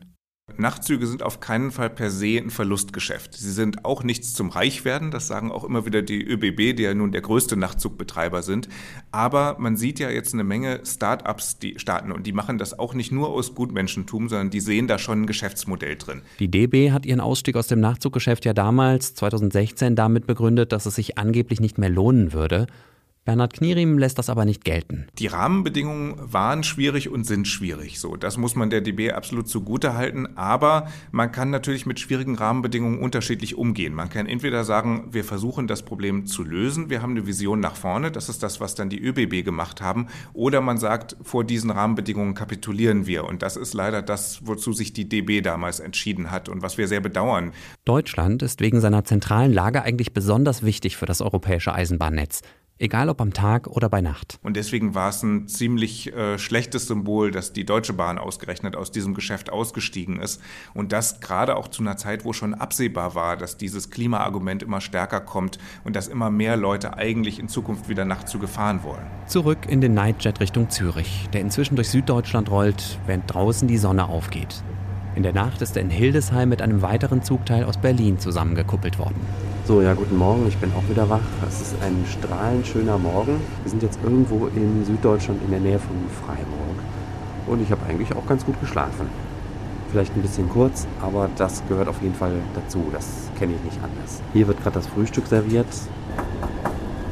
Nachtzüge 0.57 1.07
sind 1.07 1.23
auf 1.23 1.39
keinen 1.39 1.71
Fall 1.71 1.89
per 1.89 2.11
se 2.11 2.37
ein 2.37 2.49
Verlustgeschäft. 2.49 3.33
Sie 3.33 3.51
sind 3.51 3.85
auch 3.85 4.03
nichts 4.03 4.33
zum 4.33 4.49
Reichwerden, 4.49 5.09
das 5.09 5.27
sagen 5.27 5.51
auch 5.51 5.63
immer 5.63 5.85
wieder 5.85 6.01
die 6.01 6.21
ÖBB, 6.21 6.75
die 6.75 6.83
ja 6.83 6.93
nun 6.93 7.13
der 7.13 7.21
größte 7.21 7.55
Nachtzugbetreiber 7.55 8.43
sind. 8.43 8.67
Aber 9.11 9.55
man 9.57 9.77
sieht 9.77 9.99
ja 9.99 10.09
jetzt 10.09 10.33
eine 10.33 10.43
Menge 10.43 10.81
Start-ups, 10.85 11.59
die 11.59 11.79
starten 11.79 12.11
und 12.11 12.27
die 12.27 12.33
machen 12.33 12.57
das 12.57 12.77
auch 12.77 12.93
nicht 12.93 13.11
nur 13.11 13.29
aus 13.29 13.55
Gutmenschentum, 13.55 14.27
sondern 14.27 14.49
die 14.49 14.59
sehen 14.59 14.87
da 14.87 14.99
schon 14.99 15.21
ein 15.21 15.27
Geschäftsmodell 15.27 15.95
drin. 15.95 16.21
Die 16.39 16.51
DB 16.51 16.91
hat 16.91 17.05
ihren 17.05 17.21
Ausstieg 17.21 17.55
aus 17.55 17.67
dem 17.67 17.79
Nachtzuggeschäft 17.79 18.43
ja 18.43 18.53
damals, 18.53 19.15
2016, 19.15 19.95
damit 19.95 20.27
begründet, 20.27 20.73
dass 20.73 20.85
es 20.85 20.95
sich 20.95 21.17
angeblich 21.17 21.61
nicht 21.61 21.77
mehr 21.77 21.89
lohnen 21.89 22.33
würde. 22.33 22.67
Bernhard 23.25 23.53
Knierim 23.53 23.97
lässt 23.97 24.19
das 24.19 24.29
aber 24.29 24.43
nicht 24.43 24.65
gelten. 24.65 25.07
Die 25.17 25.27
Rahmenbedingungen 25.27 26.15
waren 26.33 26.63
schwierig 26.63 27.09
und 27.09 27.25
sind 27.25 27.47
schwierig. 27.47 28.01
So, 28.01 28.17
das 28.17 28.37
muss 28.37 28.55
man 28.55 28.69
der 28.69 28.81
DB 28.81 29.11
absolut 29.11 29.47
zugute 29.47 29.93
halten. 29.93 30.35
Aber 30.35 30.87
man 31.11 31.31
kann 31.31 31.49
natürlich 31.49 31.85
mit 31.85 32.01
schwierigen 32.01 32.35
Rahmenbedingungen 32.35 32.99
unterschiedlich 32.99 33.55
umgehen. 33.55 33.93
Man 33.93 34.09
kann 34.09 34.25
entweder 34.25 34.65
sagen, 34.65 35.07
wir 35.11 35.23
versuchen 35.23 35.67
das 35.67 35.83
Problem 35.83 36.25
zu 36.25 36.43
lösen. 36.43 36.89
Wir 36.89 37.01
haben 37.01 37.11
eine 37.11 37.25
Vision 37.25 37.61
nach 37.61 37.77
vorne. 37.77 38.11
Das 38.11 38.27
ist 38.27 38.43
das, 38.43 38.59
was 38.59 38.75
dann 38.75 38.89
die 38.89 39.01
ÖBB 39.01 39.45
gemacht 39.45 39.81
haben. 39.81 40.07
Oder 40.33 40.59
man 40.59 40.77
sagt, 40.77 41.15
vor 41.21 41.45
diesen 41.45 41.71
Rahmenbedingungen 41.71 42.33
kapitulieren 42.33 43.07
wir. 43.07 43.23
Und 43.23 43.41
das 43.41 43.55
ist 43.55 43.73
leider 43.73 44.01
das, 44.01 44.41
wozu 44.43 44.73
sich 44.73 44.91
die 44.91 45.07
DB 45.07 45.39
damals 45.39 45.79
entschieden 45.79 46.29
hat 46.29 46.49
und 46.49 46.61
was 46.61 46.77
wir 46.77 46.89
sehr 46.89 46.99
bedauern. 46.99 47.53
Deutschland 47.85 48.43
ist 48.43 48.59
wegen 48.59 48.81
seiner 48.81 49.05
zentralen 49.05 49.53
Lage 49.53 49.81
eigentlich 49.81 50.11
besonders 50.11 50.61
wichtig 50.61 50.97
für 50.97 51.05
das 51.05 51.21
europäische 51.21 51.73
Eisenbahnnetz. 51.73 52.41
Egal 52.83 53.07
ob 53.07 53.21
am 53.21 53.31
Tag 53.31 53.67
oder 53.67 53.87
bei 53.87 54.01
Nacht. 54.01 54.39
Und 54.43 54.57
deswegen 54.57 54.93
war 54.93 55.07
es 55.07 55.23
ein 55.23 55.47
ziemlich 55.47 56.11
äh, 56.11 56.37
schlechtes 56.37 56.85
Symbol, 56.85 57.31
dass 57.31 57.53
die 57.53 57.63
Deutsche 57.63 57.93
Bahn 57.93 58.17
ausgerechnet 58.17 58.75
aus 58.75 58.91
diesem 58.91 59.13
Geschäft 59.13 59.49
ausgestiegen 59.49 60.19
ist. 60.19 60.41
Und 60.73 60.91
das 60.91 61.21
gerade 61.21 61.55
auch 61.55 61.69
zu 61.69 61.81
einer 61.81 61.95
Zeit, 61.95 62.25
wo 62.25 62.33
schon 62.33 62.53
absehbar 62.53 63.15
war, 63.15 63.37
dass 63.37 63.55
dieses 63.55 63.89
Klimaargument 63.89 64.63
immer 64.63 64.81
stärker 64.81 65.21
kommt 65.21 65.59
und 65.85 65.95
dass 65.95 66.09
immer 66.09 66.29
mehr 66.29 66.57
Leute 66.57 66.97
eigentlich 66.97 67.39
in 67.39 67.47
Zukunft 67.47 67.87
wieder 67.87 68.03
Nachtzüge 68.03 68.49
fahren 68.49 68.83
wollen. 68.83 69.07
Zurück 69.27 69.59
in 69.69 69.79
den 69.79 69.93
Nightjet 69.93 70.41
Richtung 70.41 70.69
Zürich, 70.69 71.29
der 71.31 71.39
inzwischen 71.39 71.77
durch 71.77 71.87
Süddeutschland 71.87 72.51
rollt, 72.51 72.99
während 73.05 73.33
draußen 73.33 73.65
die 73.65 73.77
Sonne 73.77 74.09
aufgeht. 74.09 74.61
In 75.15 75.21
der 75.21 75.33
Nacht 75.33 75.61
ist 75.61 75.75
er 75.77 75.83
in 75.83 75.91
Hildesheim 75.91 76.49
mit 76.49 76.63
einem 76.63 76.81
weiteren 76.81 77.21
Zugteil 77.21 77.65
aus 77.65 77.77
Berlin 77.77 78.17
zusammengekuppelt 78.17 78.97
worden. 78.97 79.15
So, 79.65 79.79
ja, 79.79 79.93
guten 79.93 80.17
Morgen, 80.17 80.47
ich 80.47 80.57
bin 80.57 80.71
auch 80.73 80.89
wieder 80.89 81.07
wach. 81.07 81.21
Es 81.47 81.61
ist 81.61 81.75
ein 81.83 82.03
strahlend 82.09 82.65
schöner 82.65 82.97
Morgen. 82.97 83.39
Wir 83.61 83.69
sind 83.69 83.83
jetzt 83.83 83.99
irgendwo 84.03 84.47
in 84.47 84.83
Süddeutschland 84.83 85.39
in 85.43 85.51
der 85.51 85.59
Nähe 85.59 85.77
von 85.77 85.95
Freiburg. 86.25 86.77
Und 87.45 87.61
ich 87.61 87.69
habe 87.69 87.85
eigentlich 87.87 88.15
auch 88.15 88.25
ganz 88.25 88.43
gut 88.43 88.59
geschlafen. 88.59 89.07
Vielleicht 89.91 90.15
ein 90.15 90.23
bisschen 90.23 90.49
kurz, 90.49 90.87
aber 90.99 91.29
das 91.37 91.61
gehört 91.69 91.87
auf 91.87 92.01
jeden 92.01 92.15
Fall 92.15 92.33
dazu. 92.55 92.83
Das 92.91 93.29
kenne 93.37 93.53
ich 93.53 93.63
nicht 93.63 93.77
anders. 93.83 94.19
Hier 94.33 94.47
wird 94.47 94.63
gerade 94.63 94.79
das 94.79 94.87
Frühstück 94.87 95.27
serviert. 95.27 95.67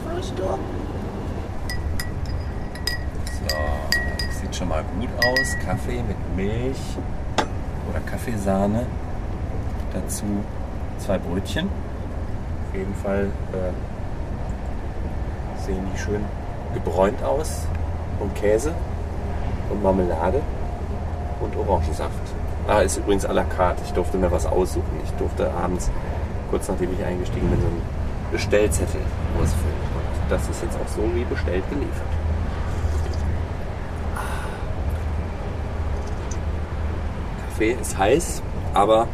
Frühstück. 0.10 0.58
So, 3.48 4.42
sieht 4.42 4.56
schon 4.56 4.70
mal 4.70 4.84
gut 5.00 5.10
aus. 5.24 5.56
Kaffee 5.64 6.02
mit 6.02 6.18
Milch 6.36 6.98
oder 7.92 8.00
Kaffeesahne. 8.02 8.86
Dazu 9.94 10.24
zwei 11.00 11.18
Brötchen 11.18 11.70
auf 12.70 12.78
jeden 12.78 12.96
Fall 12.96 13.28
äh, 13.52 13.72
sehen 15.62 15.86
die 15.94 16.00
schön 16.00 16.24
gebräunt 16.74 17.22
aus. 17.24 17.68
Und 18.20 18.34
Käse 18.36 18.74
und 19.72 19.82
Marmelade 19.82 20.42
und 21.42 21.56
Orangensaft. 21.58 22.12
Ah, 22.68 22.82
ist 22.82 22.98
übrigens 22.98 23.26
à 23.26 23.34
la 23.34 23.44
carte. 23.44 23.82
Ich 23.84 23.92
durfte 23.94 24.18
mir 24.18 24.32
was 24.32 24.46
aussuchen. 24.46 25.02
Ich 25.04 25.12
durfte 25.14 25.52
abends, 25.52 25.90
kurz 26.52 26.68
nachdem 26.68 26.94
ich 26.94 27.04
eingestiegen 27.04 27.50
bin, 27.50 27.60
so 27.60 27.66
einen 27.66 27.82
Bestellzettel 28.32 29.02
ausfüllen. 29.42 29.74
Und 29.96 30.32
das 30.32 30.48
ist 30.50 30.62
jetzt 30.62 30.78
auch 30.78 30.88
so 30.88 31.02
wie 31.16 31.24
bestellt 31.24 31.68
geliefert. 31.70 32.21
Kaffee 37.62 37.78
ist 37.80 37.96
heiß, 37.96 38.42
aber 38.74 39.08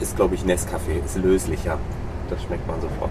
ist, 0.00 0.14
glaube 0.14 0.36
ich, 0.36 0.42
Nescafé, 0.42 1.04
ist 1.04 1.16
löslicher. 1.16 1.76
Das 2.30 2.40
schmeckt 2.44 2.64
man 2.68 2.80
sofort. 2.80 3.10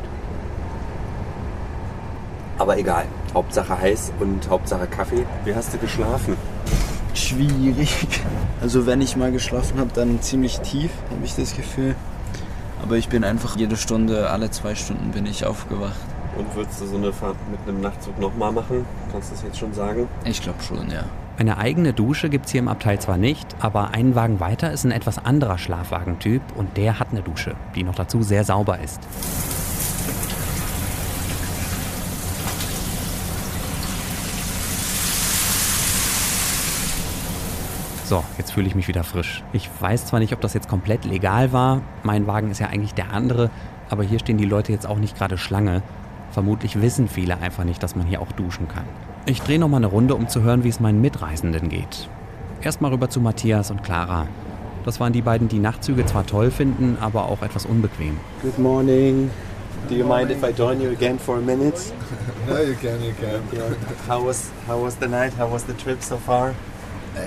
Aber 2.57 2.77
egal. 2.77 3.03
Hauptsache 3.33 3.77
heiß 3.77 4.13
und 4.21 4.49
Hauptsache 4.49 4.87
Kaffee. 4.87 5.25
Wie 5.43 5.53
hast 5.53 5.73
du 5.73 5.77
geschlafen? 5.77 6.37
Schwierig. 7.13 8.07
Also 8.61 8.85
wenn 8.85 9.01
ich 9.01 9.17
mal 9.17 9.33
geschlafen 9.33 9.77
habe, 9.77 9.91
dann 9.93 10.21
ziemlich 10.21 10.61
tief, 10.61 10.91
habe 11.11 11.25
ich 11.25 11.35
das 11.35 11.53
Gefühl. 11.53 11.93
Aber 12.81 12.95
ich 12.95 13.09
bin 13.09 13.25
einfach 13.25 13.57
jede 13.57 13.75
Stunde, 13.75 14.29
alle 14.29 14.49
zwei 14.51 14.75
Stunden 14.75 15.11
bin 15.11 15.25
ich 15.25 15.45
aufgewacht. 15.45 15.99
Und 16.37 16.55
würdest 16.55 16.79
du 16.79 16.87
so 16.87 16.95
eine 16.95 17.11
Fahrt 17.11 17.35
mit 17.51 17.59
einem 17.67 17.81
Nachtzug 17.81 18.17
nochmal 18.19 18.53
machen? 18.53 18.85
Kannst 19.11 19.31
du 19.31 19.35
das 19.35 19.43
jetzt 19.43 19.57
schon 19.59 19.73
sagen? 19.73 20.07
Ich 20.23 20.41
glaube 20.41 20.63
schon, 20.63 20.89
ja. 20.89 21.03
Eine 21.39 21.59
eigene 21.59 21.93
Dusche 21.93 22.29
gibt 22.29 22.47
es 22.47 22.51
hier 22.51 22.59
im 22.59 22.67
Abteil 22.67 22.99
zwar 22.99 23.19
nicht, 23.19 23.45
aber 23.59 23.91
einen 23.91 24.15
Wagen 24.15 24.39
weiter 24.39 24.71
ist 24.71 24.85
ein 24.85 24.91
etwas 24.91 25.23
anderer 25.23 25.59
Schlafwagentyp 25.59 26.41
und 26.55 26.77
der 26.77 26.99
hat 26.99 27.09
eine 27.11 27.21
Dusche, 27.21 27.55
die 27.75 27.83
noch 27.83 27.93
dazu 27.93 28.23
sehr 28.23 28.43
sauber 28.43 28.79
ist. 28.79 28.99
So, 38.05 38.23
jetzt 38.39 38.51
fühle 38.51 38.65
ich 38.65 38.73
mich 38.73 38.87
wieder 38.87 39.03
frisch. 39.03 39.43
Ich 39.53 39.69
weiß 39.79 40.07
zwar 40.07 40.19
nicht, 40.19 40.33
ob 40.33 40.41
das 40.41 40.55
jetzt 40.55 40.67
komplett 40.67 41.05
legal 41.05 41.53
war, 41.53 41.81
mein 42.01 42.25
Wagen 42.25 42.49
ist 42.49 42.59
ja 42.59 42.69
eigentlich 42.69 42.95
der 42.95 43.13
andere, 43.13 43.51
aber 43.91 44.01
hier 44.01 44.17
stehen 44.17 44.39
die 44.39 44.45
Leute 44.45 44.71
jetzt 44.71 44.87
auch 44.87 44.97
nicht 44.97 45.15
gerade 45.15 45.37
Schlange. 45.37 45.83
Vermutlich 46.31 46.81
wissen 46.81 47.07
viele 47.07 47.37
einfach 47.37 47.63
nicht, 47.63 47.83
dass 47.83 47.95
man 47.95 48.07
hier 48.07 48.23
auch 48.23 48.31
duschen 48.31 48.67
kann. 48.67 48.85
Ich 49.29 49.41
drehe 49.41 49.59
noch 49.59 49.67
mal 49.67 49.75
eine 49.75 49.87
Runde, 49.87 50.15
um 50.15 50.29
zu 50.29 50.41
hören, 50.41 50.63
wie 50.63 50.69
es 50.69 50.79
meinen 50.79 51.01
Mitreisenden 51.01 51.67
geht. 51.67 52.07
Erstmal 52.61 52.91
rüber 52.91 53.09
zu 53.09 53.19
Matthias 53.19 53.69
und 53.69 53.83
Clara. 53.83 54.25
Das 54.85 55.01
waren 55.01 55.11
die 55.11 55.21
beiden, 55.21 55.49
die 55.49 55.59
Nachtzüge 55.59 56.05
zwar 56.05 56.25
toll 56.25 56.49
finden, 56.49 56.97
aber 57.01 57.29
auch 57.29 57.41
etwas 57.41 57.65
unbequem. 57.65 58.15
Good 58.41 58.57
morning. 58.57 59.29
Do 59.89 59.95
you 59.95 60.05
mind 60.05 60.31
if 60.31 60.41
I 60.43 60.53
join 60.57 60.79
you 60.79 60.91
again 60.91 61.19
for 61.19 61.39
a 61.39 61.41
minute? 61.41 61.77
no, 62.47 62.61
you 62.61 62.73
can, 62.75 63.03
you 63.03 63.13
can. 63.19 63.41
How 64.07 64.25
was 64.25 64.49
how 64.65 64.81
was 64.81 64.95
the 64.95 65.07
night? 65.07 65.33
How 65.37 65.51
was 65.51 65.65
the 65.65 65.73
trip 65.73 66.01
so 66.01 66.15
far? 66.15 66.55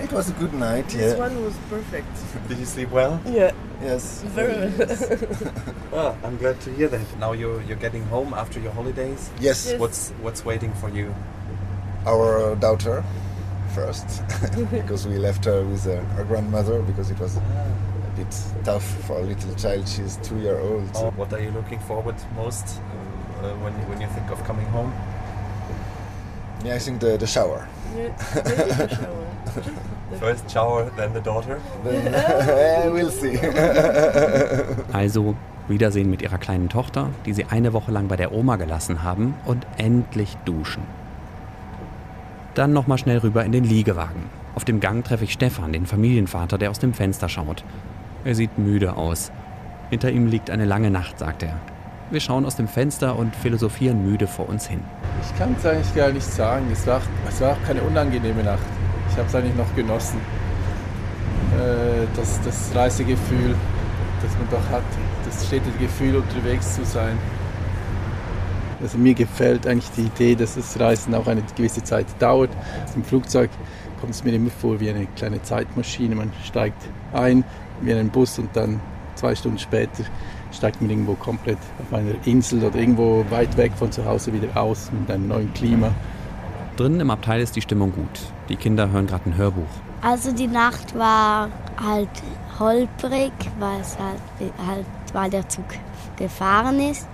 It 0.02 0.10
was 0.10 0.30
a 0.30 0.34
good 0.40 0.54
night. 0.54 0.88
This 0.88 1.12
yeah. 1.12 1.18
one 1.18 1.44
was 1.44 1.54
perfect. 1.68 2.08
Did 2.48 2.58
you 2.58 2.66
sleep 2.66 2.90
well? 2.92 3.20
Yeah. 3.26 3.52
Yes. 3.82 4.22
Very 4.34 4.54
well. 4.78 5.52
well, 5.92 6.18
I'm 6.24 6.38
glad 6.38 6.60
to 6.62 6.70
hear 6.70 6.88
that. 6.88 7.18
Now 7.18 7.32
you're 7.32 7.60
you're 7.68 7.80
getting 7.80 8.04
home 8.04 8.32
after 8.32 8.58
your 8.58 8.72
holidays. 8.72 9.28
Yes. 9.38 9.66
Yes. 9.66 9.78
What's 9.78 10.12
what's 10.22 10.44
waiting 10.46 10.72
for 10.80 10.88
you? 10.88 11.14
Our 12.06 12.56
daughter 12.56 13.04
first, 13.74 14.22
because 14.70 15.06
we 15.06 15.18
left 15.18 15.44
her 15.44 15.62
with 15.64 15.86
uh, 15.86 16.00
her 16.16 16.24
grandmother 16.24 16.82
because 16.82 17.10
it 17.10 17.18
was 17.20 17.36
a 17.36 18.12
bit 18.16 18.34
tough 18.64 18.84
for 19.06 19.18
a 19.18 19.22
little 19.22 19.54
child. 19.54 19.88
She's 19.88 20.16
two 20.22 20.38
year 20.38 20.58
old. 20.58 20.88
Oh, 20.94 21.10
what 21.10 21.32
are 21.32 21.40
you 21.40 21.50
looking 21.50 21.78
forward 21.80 22.16
most 22.36 22.66
uh, 23.42 23.54
when 23.62 23.72
when 23.88 24.00
you 24.00 24.08
think 24.08 24.30
of 24.30 24.42
coming 24.44 24.66
home? 24.66 24.92
Yeah, 26.64 26.74
I 26.74 26.78
think 26.78 27.00
the, 27.00 27.16
the 27.16 27.26
shower. 27.26 27.66
Yeah, 27.96 28.08
the 28.34 28.88
shower. 28.88 29.26
First 30.18 30.50
shower, 30.50 30.90
then 30.96 31.12
the 31.12 31.20
daughter. 31.20 31.60
Then, 31.84 32.12
yeah, 32.12 32.88
we'll 32.88 33.10
see. 33.10 33.38
Also 34.92 35.36
Wiedersehen 35.68 36.10
mit 36.10 36.20
ihrer 36.20 36.38
kleinen 36.38 36.68
Tochter, 36.68 37.10
die 37.24 37.32
sie 37.32 37.44
eine 37.44 37.72
Woche 37.72 37.92
lang 37.92 38.08
bei 38.08 38.16
der 38.16 38.32
Oma 38.32 38.56
gelassen 38.56 39.04
haben 39.04 39.34
und 39.46 39.66
endlich 39.78 40.36
duschen. 40.44 40.82
Dann 42.60 42.74
nochmal 42.74 42.98
schnell 42.98 43.16
rüber 43.16 43.42
in 43.42 43.52
den 43.52 43.64
Liegewagen. 43.64 44.24
Auf 44.54 44.66
dem 44.66 44.80
Gang 44.80 45.02
treffe 45.02 45.24
ich 45.24 45.32
Stefan, 45.32 45.72
den 45.72 45.86
Familienvater, 45.86 46.58
der 46.58 46.68
aus 46.68 46.78
dem 46.78 46.92
Fenster 46.92 47.26
schaut. 47.30 47.64
Er 48.22 48.34
sieht 48.34 48.58
müde 48.58 48.98
aus. 48.98 49.32
Hinter 49.88 50.10
ihm 50.10 50.26
liegt 50.26 50.50
eine 50.50 50.66
lange 50.66 50.90
Nacht, 50.90 51.20
sagt 51.20 51.42
er. 51.42 51.58
Wir 52.10 52.20
schauen 52.20 52.44
aus 52.44 52.56
dem 52.56 52.68
Fenster 52.68 53.16
und 53.16 53.34
philosophieren 53.34 54.04
müde 54.04 54.26
vor 54.26 54.46
uns 54.46 54.66
hin. 54.66 54.80
Ich 55.22 55.38
kann 55.38 55.56
es 55.58 55.64
eigentlich 55.64 55.94
gar 55.94 56.10
nicht 56.10 56.26
sagen. 56.26 56.66
Es 56.70 56.86
war, 56.86 57.00
es 57.26 57.40
war 57.40 57.52
auch 57.52 57.62
keine 57.66 57.80
unangenehme 57.80 58.44
Nacht. 58.44 58.66
Ich 59.10 59.16
habe 59.16 59.26
es 59.26 59.34
eigentlich 59.34 59.56
noch 59.56 59.74
genossen. 59.74 60.18
Äh, 61.56 62.04
das, 62.14 62.42
das 62.42 62.72
Reisegefühl, 62.74 63.54
das 64.20 64.32
man 64.36 64.50
doch 64.50 64.70
hat, 64.70 64.84
das 65.24 65.46
stetige 65.46 65.78
Gefühl, 65.78 66.16
unterwegs 66.16 66.74
zu 66.74 66.84
sein. 66.84 67.16
Also 68.82 68.98
mir 68.98 69.14
gefällt 69.14 69.66
eigentlich 69.66 69.90
die 69.96 70.02
Idee, 70.02 70.34
dass 70.34 70.54
das 70.54 70.78
Reisen 70.80 71.14
auch 71.14 71.26
eine 71.26 71.42
gewisse 71.56 71.82
Zeit 71.84 72.06
dauert. 72.18 72.50
Im 72.94 73.04
Flugzeug 73.04 73.50
kommt 74.00 74.14
es 74.14 74.24
mir 74.24 74.32
immer 74.32 74.50
vor 74.50 74.80
wie 74.80 74.90
eine 74.90 75.06
kleine 75.16 75.42
Zeitmaschine. 75.42 76.14
Man 76.14 76.32
steigt 76.44 76.82
ein 77.12 77.44
wie 77.82 77.90
in 77.90 77.98
einen 77.98 78.10
Bus 78.10 78.38
und 78.38 78.54
dann 78.54 78.80
zwei 79.14 79.34
Stunden 79.34 79.58
später 79.58 80.04
steigt 80.52 80.80
man 80.80 80.90
irgendwo 80.90 81.14
komplett 81.14 81.58
auf 81.78 81.92
einer 81.96 82.14
Insel 82.24 82.64
oder 82.64 82.78
irgendwo 82.78 83.24
weit 83.30 83.56
weg 83.56 83.72
von 83.76 83.92
zu 83.92 84.04
Hause 84.04 84.32
wieder 84.32 84.60
aus 84.60 84.90
mit 84.92 85.10
einem 85.10 85.28
neuen 85.28 85.52
Klima. 85.54 85.92
Drinnen 86.76 87.00
im 87.00 87.10
Abteil 87.10 87.40
ist 87.40 87.56
die 87.56 87.60
Stimmung 87.60 87.92
gut. 87.92 88.20
Die 88.48 88.56
Kinder 88.56 88.90
hören 88.90 89.06
gerade 89.06 89.30
ein 89.30 89.36
Hörbuch. 89.36 89.68
Also 90.02 90.32
die 90.32 90.46
Nacht 90.46 90.98
war 90.98 91.48
halt 91.82 92.08
holprig, 92.58 93.32
weil, 93.58 93.80
es 93.80 93.98
halt, 93.98 94.52
halt, 94.66 94.86
weil 95.12 95.30
der 95.30 95.48
Zug 95.48 95.66
gefahren 96.16 96.80
ist. 96.80 97.06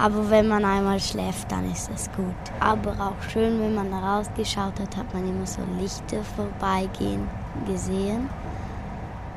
Aber 0.00 0.30
wenn 0.30 0.48
man 0.48 0.64
einmal 0.64 0.98
schläft, 0.98 1.52
dann 1.52 1.70
ist 1.70 1.90
es 1.94 2.10
gut. 2.12 2.34
Aber 2.58 2.92
auch 2.92 3.30
schön, 3.30 3.60
wenn 3.60 3.74
man 3.74 3.92
rausgeschaut 3.92 4.80
hat, 4.80 4.96
hat 4.96 5.12
man 5.12 5.28
immer 5.28 5.46
so 5.46 5.60
Lichter 5.78 6.24
vorbeigehen 6.36 7.28
gesehen. 7.66 8.30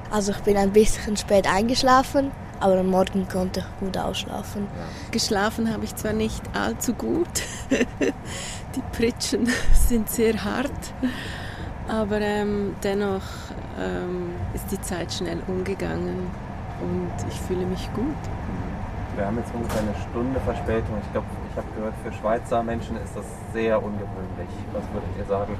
Also 0.09 0.31
ich 0.31 0.39
bin 0.39 0.55
ein 0.55 0.71
bisschen 0.71 1.17
spät 1.17 1.47
eingeschlafen, 1.51 2.31
aber 2.61 2.79
am 2.79 2.87
Morgen 2.87 3.27
konnte 3.27 3.59
ich 3.59 3.79
gut 3.79 3.97
ausschlafen. 3.97 4.67
Geschlafen 5.11 5.73
habe 5.73 5.83
ich 5.83 5.95
zwar 5.95 6.13
nicht 6.13 6.41
allzu 6.55 6.93
gut, 6.93 7.41
die 8.75 8.81
Pritschen 8.95 9.49
sind 9.73 10.09
sehr 10.09 10.41
hart, 10.45 10.71
aber 11.89 12.21
ähm, 12.21 12.75
dennoch 12.83 13.23
ähm, 13.79 14.33
ist 14.53 14.71
die 14.71 14.79
Zeit 14.79 15.11
schnell 15.11 15.41
umgegangen 15.47 16.27
und 16.79 17.11
ich 17.29 17.41
fühle 17.41 17.65
mich 17.65 17.91
gut. 17.93 18.62
Wir 19.15 19.27
haben 19.27 19.37
jetzt 19.37 19.53
ungefähr 19.53 19.81
eine 19.81 19.93
Stunde 20.09 20.39
Verspätung. 20.39 20.97
Ich 21.03 21.11
glaube, 21.11 21.27
ich 21.51 21.57
habe 21.57 21.67
gehört, 21.75 21.93
für 22.03 22.11
Schweizer 22.13 22.63
Menschen 22.63 22.97
ist 22.97 23.15
das 23.15 23.25
sehr 23.53 23.77
ungewöhnlich. 23.77 24.49
Was 24.71 24.83
würdet 24.91 25.09
ihr 25.19 25.25
sagen? 25.25 25.55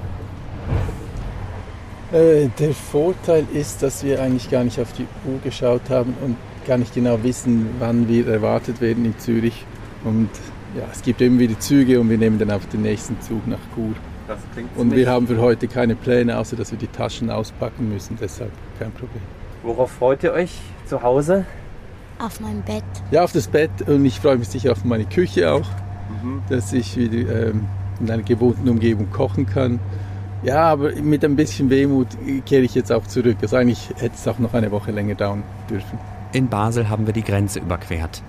Äh, 2.11 2.49
der 2.59 2.73
Vorteil 2.73 3.45
ist, 3.53 3.83
dass 3.83 4.03
wir 4.03 4.21
eigentlich 4.21 4.49
gar 4.49 4.63
nicht 4.63 4.79
auf 4.79 4.91
die 4.93 5.05
Uhr 5.25 5.39
geschaut 5.43 5.89
haben 5.89 6.15
und 6.21 6.35
gar 6.65 6.79
nicht 6.79 6.95
genau 6.95 7.21
wissen, 7.21 7.75
wann 7.77 8.07
wir 8.07 8.27
erwartet 8.27 8.81
werden 8.81 9.05
in 9.05 9.17
Zürich. 9.19 9.65
Und 10.03 10.29
ja, 10.75 10.83
es 10.91 11.03
gibt 11.03 11.21
immer 11.21 11.39
wieder 11.39 11.59
Züge 11.59 11.99
und 11.99 12.09
wir 12.09 12.17
nehmen 12.17 12.39
dann 12.39 12.49
einfach 12.49 12.69
den 12.69 12.81
nächsten 12.81 13.21
Zug 13.21 13.45
nach 13.45 13.59
Chur. 13.75 13.93
Das 14.27 14.39
klingt 14.53 14.75
Und 14.77 14.95
wir 14.95 15.07
haben 15.07 15.27
für 15.27 15.39
heute 15.39 15.67
keine 15.67 15.95
Pläne, 15.95 16.39
außer 16.39 16.55
dass 16.55 16.71
wir 16.71 16.79
die 16.79 16.87
Taschen 16.87 17.29
auspacken 17.29 17.87
müssen, 17.89 18.17
deshalb 18.19 18.51
kein 18.79 18.91
Problem. 18.91 19.21
Worauf 19.61 19.91
freut 19.91 20.23
ihr 20.23 20.33
euch 20.33 20.57
zu 20.85 21.03
Hause? 21.03 21.45
Auf 22.23 22.39
mein 22.39 22.61
Bett. 22.61 22.83
Ja, 23.11 23.23
auf 23.23 23.33
das 23.33 23.47
Bett 23.47 23.69
und 23.87 24.05
ich 24.05 24.19
freue 24.19 24.37
mich 24.37 24.47
sicher 24.47 24.71
auf 24.71 24.85
meine 24.85 25.05
Küche 25.05 25.51
auch, 25.51 25.65
Mhm. 26.21 26.41
dass 26.49 26.71
ich 26.71 26.95
wieder 26.95 27.47
ähm, 27.49 27.65
in 27.99 28.09
einer 28.09 28.23
gewohnten 28.23 28.69
Umgebung 28.69 29.09
kochen 29.11 29.45
kann. 29.45 29.79
Ja, 30.43 30.63
aber 30.71 30.93
mit 30.95 31.23
ein 31.25 31.35
bisschen 31.35 31.69
Wehmut 31.69 32.07
kehre 32.45 32.63
ich 32.63 32.75
jetzt 32.75 32.91
auch 32.91 33.05
zurück. 33.07 33.37
Also 33.41 33.55
eigentlich 33.57 33.89
hätte 33.97 34.15
es 34.15 34.27
auch 34.27 34.39
noch 34.39 34.53
eine 34.53 34.71
Woche 34.71 34.91
länger 34.91 35.15
dauern 35.15 35.43
dürfen. 35.69 35.97
In 36.33 36.47
Basel 36.47 36.89
haben 36.89 37.05
wir 37.05 37.13
die 37.13 37.23
Grenze 37.23 37.59
überquert. 37.59 38.21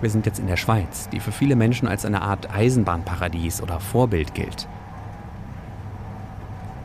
Wir 0.00 0.10
sind 0.10 0.26
jetzt 0.26 0.38
in 0.38 0.46
der 0.46 0.56
Schweiz, 0.56 1.08
die 1.10 1.20
für 1.20 1.32
viele 1.32 1.56
Menschen 1.56 1.88
als 1.88 2.04
eine 2.04 2.22
Art 2.22 2.54
Eisenbahnparadies 2.54 3.62
oder 3.62 3.80
Vorbild 3.80 4.34
gilt. 4.34 4.68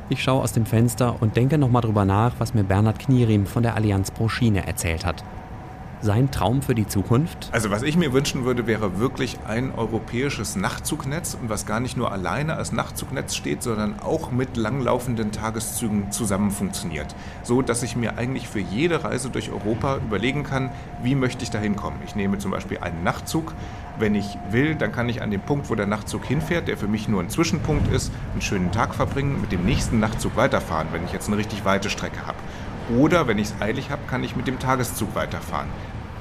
Ich 0.09 0.21
schaue 0.23 0.41
aus 0.43 0.51
dem 0.53 0.65
Fenster 0.65 1.15
und 1.21 1.35
denke 1.35 1.57
nochmal 1.57 1.81
drüber 1.81 2.05
nach, 2.05 2.33
was 2.39 2.53
mir 2.53 2.63
Bernhard 2.63 2.99
Knierim 2.99 3.45
von 3.45 3.63
der 3.63 3.75
Allianz 3.75 4.11
Pro 4.11 4.27
Schiene 4.29 4.65
erzählt 4.67 5.05
hat. 5.05 5.23
Sein 6.03 6.31
Traum 6.31 6.61
für 6.61 6.75
die 6.75 6.85
Zukunft? 6.85 7.47
Also 7.53 7.71
was 7.71 7.81
ich 7.81 7.95
mir 7.95 8.11
wünschen 8.11 8.43
würde, 8.43 8.67
wäre 8.67 8.99
wirklich 8.99 9.37
ein 9.47 9.73
europäisches 9.73 10.57
Nachtzugnetz 10.57 11.33
und 11.33 11.47
was 11.47 11.65
gar 11.65 11.79
nicht 11.79 11.95
nur 11.95 12.11
alleine 12.11 12.57
als 12.57 12.73
Nachtzugnetz 12.73 13.35
steht, 13.35 13.63
sondern 13.63 14.01
auch 14.01 14.29
mit 14.29 14.57
langlaufenden 14.57 15.31
Tageszügen 15.31 16.11
zusammen 16.11 16.51
funktioniert. 16.51 17.15
So 17.43 17.61
dass 17.61 17.83
ich 17.83 17.95
mir 17.95 18.17
eigentlich 18.17 18.49
für 18.49 18.59
jede 18.59 19.05
Reise 19.05 19.29
durch 19.29 19.49
Europa 19.49 19.95
überlegen 20.05 20.43
kann, 20.43 20.71
wie 21.01 21.15
möchte 21.15 21.43
ich 21.43 21.51
da 21.51 21.59
hinkommen. 21.59 22.01
Ich 22.05 22.17
nehme 22.17 22.37
zum 22.37 22.51
Beispiel 22.51 22.79
einen 22.79 23.01
Nachtzug. 23.05 23.53
Wenn 23.97 24.13
ich 24.13 24.37
will, 24.51 24.75
dann 24.75 24.91
kann 24.91 25.07
ich 25.07 25.21
an 25.21 25.31
dem 25.31 25.39
Punkt, 25.39 25.69
wo 25.69 25.75
der 25.75 25.87
Nachtzug 25.87 26.25
hinfährt, 26.25 26.67
der 26.67 26.75
für 26.75 26.89
mich 26.89 27.07
nur 27.07 27.21
ein 27.21 27.29
Zwischenpunkt 27.29 27.89
ist, 27.93 28.11
einen 28.33 28.41
schönen 28.41 28.73
Tag 28.73 28.93
verbringen, 28.93 29.39
mit 29.39 29.53
dem 29.53 29.63
nächsten 29.63 30.01
Nachtzug 30.01 30.35
weiterfahren, 30.35 30.89
wenn 30.91 31.05
ich 31.05 31.13
jetzt 31.13 31.27
eine 31.27 31.37
richtig 31.37 31.63
weite 31.63 31.89
Strecke 31.89 32.27
habe. 32.27 32.39
Oder 32.97 33.27
wenn 33.27 33.37
ich 33.37 33.47
es 33.47 33.61
eilig 33.61 33.89
habe, 33.89 34.01
kann 34.07 34.23
ich 34.23 34.35
mit 34.35 34.47
dem 34.47 34.59
Tageszug 34.59 35.15
weiterfahren. 35.15 35.67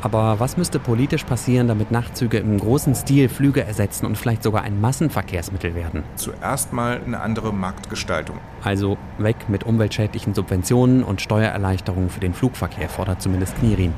Aber 0.03 0.41
was 0.41 0.57
müsste 0.57 0.81
politisch 0.81 1.23
passieren, 1.23 1.69
damit 1.69 1.93
Nachtzüge 1.93 2.39
im 2.39 2.59
großen 2.59 2.97
Stil 2.97 3.29
Flüge 3.29 3.65
ersetzen 3.65 4.05
und 4.05 4.19
vielleicht 4.19 4.43
sogar 4.43 4.63
ein 4.63 4.81
Massenverkehrsmittel 4.81 5.77
werden? 5.77 6.03
Zuerst 6.17 6.73
mal 6.73 7.01
eine 7.07 7.21
andere 7.21 7.53
Marktgestaltung. 7.53 8.39
Also 8.65 8.99
weg 9.19 9.37
mit 9.49 9.63
umweltschädlichen 9.63 10.35
Subventionen 10.35 11.05
und 11.05 11.21
Steuererleichterungen 11.21 12.11
für 12.11 12.19
den 12.19 12.35
Flugverkehr, 12.35 12.89
fordert 12.89 13.23
zumindest 13.23 13.57
Knirin. 13.59 13.95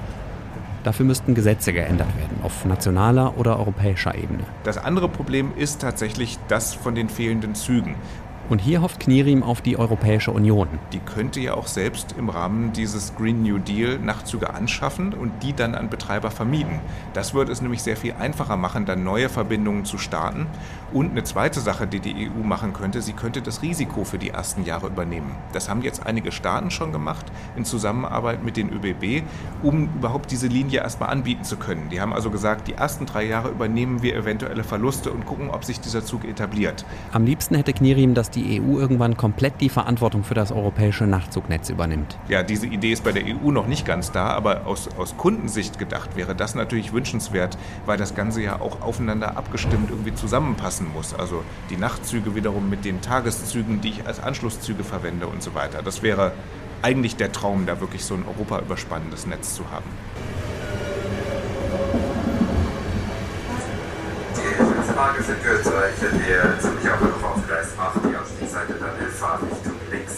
Dafür 0.82 1.06
müssten 1.06 1.34
Gesetze 1.34 1.72
geändert 1.72 2.14
werden, 2.18 2.36
auf 2.42 2.66
nationaler 2.66 3.38
oder 3.38 3.58
europäischer 3.58 4.14
Ebene. 4.14 4.44
Das 4.64 4.76
andere 4.76 5.08
Problem 5.08 5.52
ist 5.56 5.80
tatsächlich 5.80 6.38
das 6.48 6.74
von 6.74 6.94
den 6.94 7.08
fehlenden 7.08 7.54
Zügen. 7.54 7.94
Und 8.50 8.58
hier 8.58 8.82
hofft 8.82 9.00
Knirim 9.00 9.42
auf 9.42 9.62
die 9.62 9.78
Europäische 9.78 10.30
Union. 10.30 10.68
Die 10.92 10.98
könnte 10.98 11.40
ja 11.40 11.54
auch 11.54 11.66
selbst 11.66 12.14
im 12.18 12.28
Rahmen 12.28 12.74
dieses 12.74 13.16
Green 13.16 13.42
New 13.42 13.58
Deal 13.58 13.98
Nachtzüge 13.98 14.52
anschaffen 14.52 15.14
und 15.14 15.42
die 15.42 15.54
dann 15.54 15.74
an 15.74 15.88
Betreiber 15.88 16.30
vermieten. 16.30 16.80
Das 17.14 17.32
würde 17.32 17.52
es 17.52 17.62
nämlich 17.62 17.82
sehr 17.82 17.96
viel 17.96 18.12
einfacher 18.12 18.58
machen, 18.58 18.84
dann 18.84 19.02
neue 19.02 19.30
Verbindungen 19.30 19.86
zu 19.86 19.96
starten. 19.96 20.46
Und 20.92 21.12
eine 21.12 21.24
zweite 21.24 21.60
Sache, 21.60 21.86
die 21.86 22.00
die 22.00 22.28
EU 22.28 22.42
machen 22.42 22.74
könnte, 22.74 23.00
sie 23.00 23.14
könnte 23.14 23.40
das 23.40 23.62
Risiko 23.62 24.04
für 24.04 24.18
die 24.18 24.30
ersten 24.30 24.64
Jahre 24.64 24.88
übernehmen. 24.88 25.34
Das 25.52 25.70
haben 25.70 25.80
jetzt 25.80 26.04
einige 26.06 26.30
Staaten 26.30 26.70
schon 26.70 26.92
gemacht 26.92 27.24
in 27.56 27.64
Zusammenarbeit 27.64 28.44
mit 28.44 28.58
den 28.58 28.70
ÖBB, 28.70 29.22
um 29.62 29.88
überhaupt 29.96 30.30
diese 30.30 30.48
Linie 30.48 30.80
erstmal 30.80 31.08
anbieten 31.08 31.44
zu 31.44 31.56
können. 31.56 31.88
Die 31.90 32.00
haben 32.00 32.12
also 32.12 32.30
gesagt, 32.30 32.68
die 32.68 32.74
ersten 32.74 33.06
drei 33.06 33.24
Jahre 33.24 33.48
übernehmen 33.48 34.02
wir 34.02 34.14
eventuelle 34.14 34.64
Verluste 34.64 35.10
und 35.10 35.24
gucken, 35.24 35.48
ob 35.48 35.64
sich 35.64 35.80
dieser 35.80 36.04
Zug 36.04 36.24
etabliert. 36.26 36.84
Am 37.12 37.24
liebsten 37.24 37.54
hätte 37.54 37.72
Knirim, 37.72 38.12
dass 38.12 38.33
die 38.34 38.60
EU 38.60 38.78
irgendwann 38.78 39.16
komplett 39.16 39.60
die 39.60 39.68
Verantwortung 39.68 40.24
für 40.24 40.34
das 40.34 40.52
europäische 40.52 41.06
Nachtzugnetz 41.06 41.70
übernimmt. 41.70 42.18
Ja, 42.28 42.42
diese 42.42 42.66
Idee 42.66 42.92
ist 42.92 43.04
bei 43.04 43.12
der 43.12 43.24
EU 43.24 43.50
noch 43.50 43.66
nicht 43.66 43.86
ganz 43.86 44.12
da, 44.12 44.28
aber 44.28 44.66
aus, 44.66 44.88
aus 44.98 45.16
Kundensicht 45.16 45.78
gedacht 45.78 46.16
wäre 46.16 46.34
das 46.34 46.54
natürlich 46.54 46.92
wünschenswert, 46.92 47.56
weil 47.86 47.96
das 47.96 48.14
Ganze 48.14 48.42
ja 48.42 48.60
auch 48.60 48.82
aufeinander 48.82 49.36
abgestimmt 49.36 49.90
irgendwie 49.90 50.14
zusammenpassen 50.14 50.92
muss. 50.92 51.14
Also 51.14 51.42
die 51.70 51.76
Nachtzüge 51.76 52.34
wiederum 52.34 52.68
mit 52.68 52.84
den 52.84 53.00
Tageszügen, 53.00 53.80
die 53.80 53.90
ich 53.90 54.06
als 54.06 54.20
Anschlusszüge 54.20 54.84
verwende 54.84 55.26
und 55.26 55.42
so 55.42 55.54
weiter. 55.54 55.82
Das 55.82 56.02
wäre 56.02 56.32
eigentlich 56.82 57.16
der 57.16 57.32
Traum, 57.32 57.66
da 57.66 57.80
wirklich 57.80 58.04
so 58.04 58.14
ein 58.14 58.24
europaüberspannendes 58.26 59.26
Netz 59.26 59.54
zu 59.54 59.70
haben. 59.70 59.88
Die 64.94 64.96
Frage 64.96 65.24
sind 65.24 65.38
für 65.42 65.60
solche, 65.60 66.06
die 66.14 66.62
ziemlich 66.62 66.88
auf 66.88 67.46
Gleis 67.48 67.66
8, 67.76 67.98
die 68.08 68.16
Ausstiegsseite 68.16 68.74
dann 68.78 68.94
in 69.04 69.10
Fahrtrichtung 69.10 69.72
links. 69.90 70.14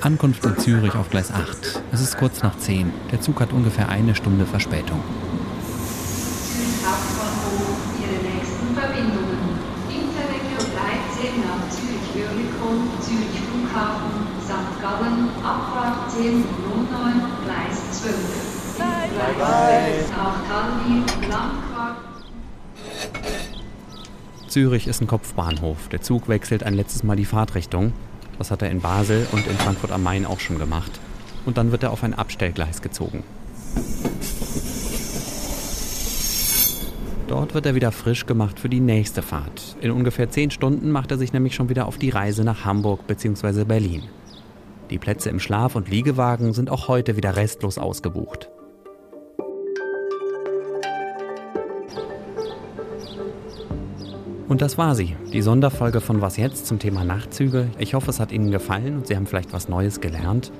Ankunft 0.00 0.44
in 0.44 0.58
Zürich 0.58 0.96
auf 0.96 1.10
Gleis 1.10 1.30
8. 1.30 1.80
Es 1.92 2.00
ist 2.00 2.18
kurz 2.18 2.42
nach 2.42 2.58
10. 2.58 2.92
Der 3.12 3.20
Zug 3.20 3.38
hat 3.40 3.52
ungefähr 3.52 3.88
eine 3.88 4.16
Stunde 4.16 4.44
Verspätung. 4.44 5.00
Hauptbahnhof 6.82 7.78
Ihre 8.02 8.18
nächsten 8.34 8.74
Verbindungen. 8.74 9.62
Interregion 9.94 10.74
13 10.74 11.46
nach 11.46 11.62
Zürich-Oerlikon, 11.70 12.82
Zürich 13.06 13.38
Flughafen, 13.46 14.26
St. 14.42 14.74
Gallen, 14.82 15.30
Abfahrt 15.46 16.10
10.09, 16.10 16.42
Gleis 17.44 17.78
12. 18.02 18.16
Gleis 18.74 20.08
12 20.08 20.16
nach 20.18 20.34
Tallinn, 20.50 21.06
Langquart. 21.30 22.06
Zürich 24.56 24.86
ist 24.86 25.02
ein 25.02 25.06
Kopfbahnhof. 25.06 25.90
Der 25.90 26.00
Zug 26.00 26.30
wechselt 26.30 26.62
ein 26.62 26.72
letztes 26.72 27.02
Mal 27.02 27.14
die 27.14 27.26
Fahrtrichtung. 27.26 27.92
Das 28.38 28.50
hat 28.50 28.62
er 28.62 28.70
in 28.70 28.80
Basel 28.80 29.26
und 29.32 29.46
in 29.46 29.54
Frankfurt 29.54 29.92
am 29.92 30.02
Main 30.02 30.24
auch 30.24 30.40
schon 30.40 30.58
gemacht. 30.58 30.90
Und 31.44 31.58
dann 31.58 31.72
wird 31.72 31.82
er 31.82 31.90
auf 31.90 32.02
ein 32.02 32.14
Abstellgleis 32.14 32.80
gezogen. 32.80 33.22
Dort 37.28 37.52
wird 37.52 37.66
er 37.66 37.74
wieder 37.74 37.92
frisch 37.92 38.24
gemacht 38.24 38.58
für 38.58 38.70
die 38.70 38.80
nächste 38.80 39.20
Fahrt. 39.20 39.76
In 39.82 39.90
ungefähr 39.90 40.30
10 40.30 40.50
Stunden 40.50 40.90
macht 40.90 41.10
er 41.10 41.18
sich 41.18 41.34
nämlich 41.34 41.54
schon 41.54 41.68
wieder 41.68 41.86
auf 41.86 41.98
die 41.98 42.08
Reise 42.08 42.42
nach 42.42 42.64
Hamburg 42.64 43.06
bzw. 43.06 43.64
Berlin. 43.64 44.04
Die 44.88 44.96
Plätze 44.96 45.28
im 45.28 45.38
Schlaf- 45.38 45.76
und 45.76 45.90
Liegewagen 45.90 46.54
sind 46.54 46.70
auch 46.70 46.88
heute 46.88 47.18
wieder 47.18 47.36
restlos 47.36 47.76
ausgebucht. 47.76 48.48
Und 54.48 54.62
das 54.62 54.78
war 54.78 54.94
sie, 54.94 55.16
die 55.32 55.42
Sonderfolge 55.42 56.00
von 56.00 56.20
Was 56.20 56.36
jetzt 56.36 56.66
zum 56.66 56.78
Thema 56.78 57.02
Nachtzüge. 57.02 57.68
Ich 57.78 57.94
hoffe, 57.94 58.10
es 58.10 58.20
hat 58.20 58.30
Ihnen 58.30 58.52
gefallen 58.52 58.98
und 58.98 59.06
Sie 59.08 59.16
haben 59.16 59.26
vielleicht 59.26 59.52
was 59.52 59.68
Neues 59.68 60.00
gelernt. 60.00 60.52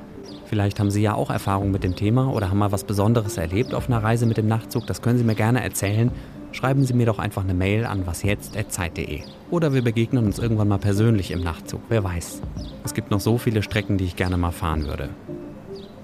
Vielleicht 0.46 0.80
haben 0.80 0.90
Sie 0.90 1.02
ja 1.02 1.14
auch 1.14 1.30
Erfahrung 1.30 1.70
mit 1.70 1.84
dem 1.84 1.94
Thema 1.94 2.32
oder 2.32 2.50
haben 2.50 2.58
mal 2.58 2.72
was 2.72 2.82
Besonderes 2.82 3.36
erlebt 3.36 3.74
auf 3.74 3.88
einer 3.88 4.02
Reise 4.02 4.26
mit 4.26 4.38
dem 4.38 4.48
Nachtzug. 4.48 4.86
Das 4.88 5.02
können 5.02 5.18
Sie 5.18 5.24
mir 5.24 5.36
gerne 5.36 5.62
erzählen. 5.62 6.10
Schreiben 6.50 6.84
Sie 6.84 6.94
mir 6.94 7.06
doch 7.06 7.20
einfach 7.20 7.44
eine 7.44 7.54
Mail 7.54 7.84
an 7.84 8.06
wasjetzt.zeit.de. 8.06 9.20
Oder 9.50 9.72
wir 9.72 9.82
begegnen 9.82 10.24
uns 10.24 10.40
irgendwann 10.40 10.68
mal 10.68 10.78
persönlich 10.78 11.30
im 11.30 11.42
Nachtzug, 11.42 11.82
wer 11.88 12.02
weiß. 12.02 12.42
Es 12.84 12.92
gibt 12.92 13.12
noch 13.12 13.20
so 13.20 13.38
viele 13.38 13.62
Strecken, 13.62 13.98
die 13.98 14.04
ich 14.04 14.16
gerne 14.16 14.36
mal 14.36 14.52
fahren 14.52 14.86
würde. 14.86 15.10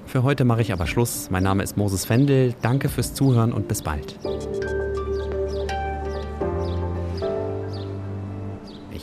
Für 0.07 0.23
heute 0.23 0.45
mache 0.45 0.61
ich 0.61 0.73
aber 0.73 0.87
Schluss. 0.87 1.31
Mein 1.31 1.43
Name 1.43 1.63
ist 1.63 1.77
Moses 1.77 2.05
Fendel. 2.05 2.55
Danke 2.63 2.89
fürs 2.89 3.15
Zuhören 3.15 3.53
und 3.53 3.67
bis 3.67 3.83
bald. 3.83 4.19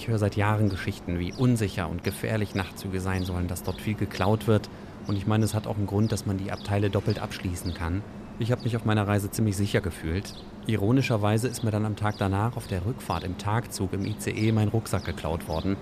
Höre 0.09 0.19
seit 0.19 0.35
Jahren 0.35 0.69
Geschichten, 0.69 1.19
wie 1.19 1.33
unsicher 1.33 1.89
und 1.89 2.03
gefährlich 2.03 2.55
Nachtzüge 2.55 2.99
sein 2.99 3.23
sollen, 3.23 3.47
dass 3.47 3.63
dort 3.63 3.79
viel 3.79 3.95
geklaut 3.95 4.47
wird. 4.47 4.69
Und 5.07 5.15
ich 5.15 5.25
meine, 5.25 5.45
es 5.45 5.53
hat 5.53 5.67
auch 5.67 5.77
einen 5.77 5.87
Grund, 5.87 6.11
dass 6.11 6.25
man 6.25 6.37
die 6.37 6.51
Abteile 6.51 6.89
doppelt 6.89 7.19
abschließen 7.19 7.73
kann. 7.73 8.01
Ich 8.39 8.51
habe 8.51 8.63
mich 8.63 8.75
auf 8.75 8.85
meiner 8.85 9.07
Reise 9.07 9.31
ziemlich 9.31 9.55
sicher 9.55 9.81
gefühlt. 9.81 10.33
Ironischerweise 10.67 11.47
ist 11.47 11.63
mir 11.63 11.71
dann 11.71 11.85
am 11.85 11.95
Tag 11.95 12.15
danach 12.17 12.57
auf 12.57 12.67
der 12.67 12.85
Rückfahrt 12.85 13.23
im 13.23 13.37
Tagzug 13.37 13.93
im 13.93 14.05
ICE 14.05 14.51
mein 14.51 14.67
Rucksack 14.67 15.05
geklaut 15.05 15.47
worden. 15.47 15.77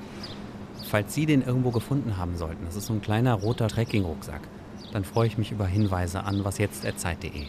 Falls 0.90 1.14
Sie 1.14 1.26
den 1.26 1.42
irgendwo 1.42 1.72
gefunden 1.72 2.18
haben 2.18 2.38
sollten, 2.38 2.66
das 2.66 2.76
ist 2.76 2.86
so 2.86 2.94
ein 2.94 3.02
kleiner 3.02 3.34
roter 3.34 3.68
Trekking-Rucksack, 3.68 4.42
dann 4.94 5.04
freue 5.04 5.28
ich 5.28 5.38
mich 5.38 5.52
über 5.52 5.68
Hinweise 5.68 6.24
an 6.24 6.46
wasjetzt.zeit.de. 6.46 7.48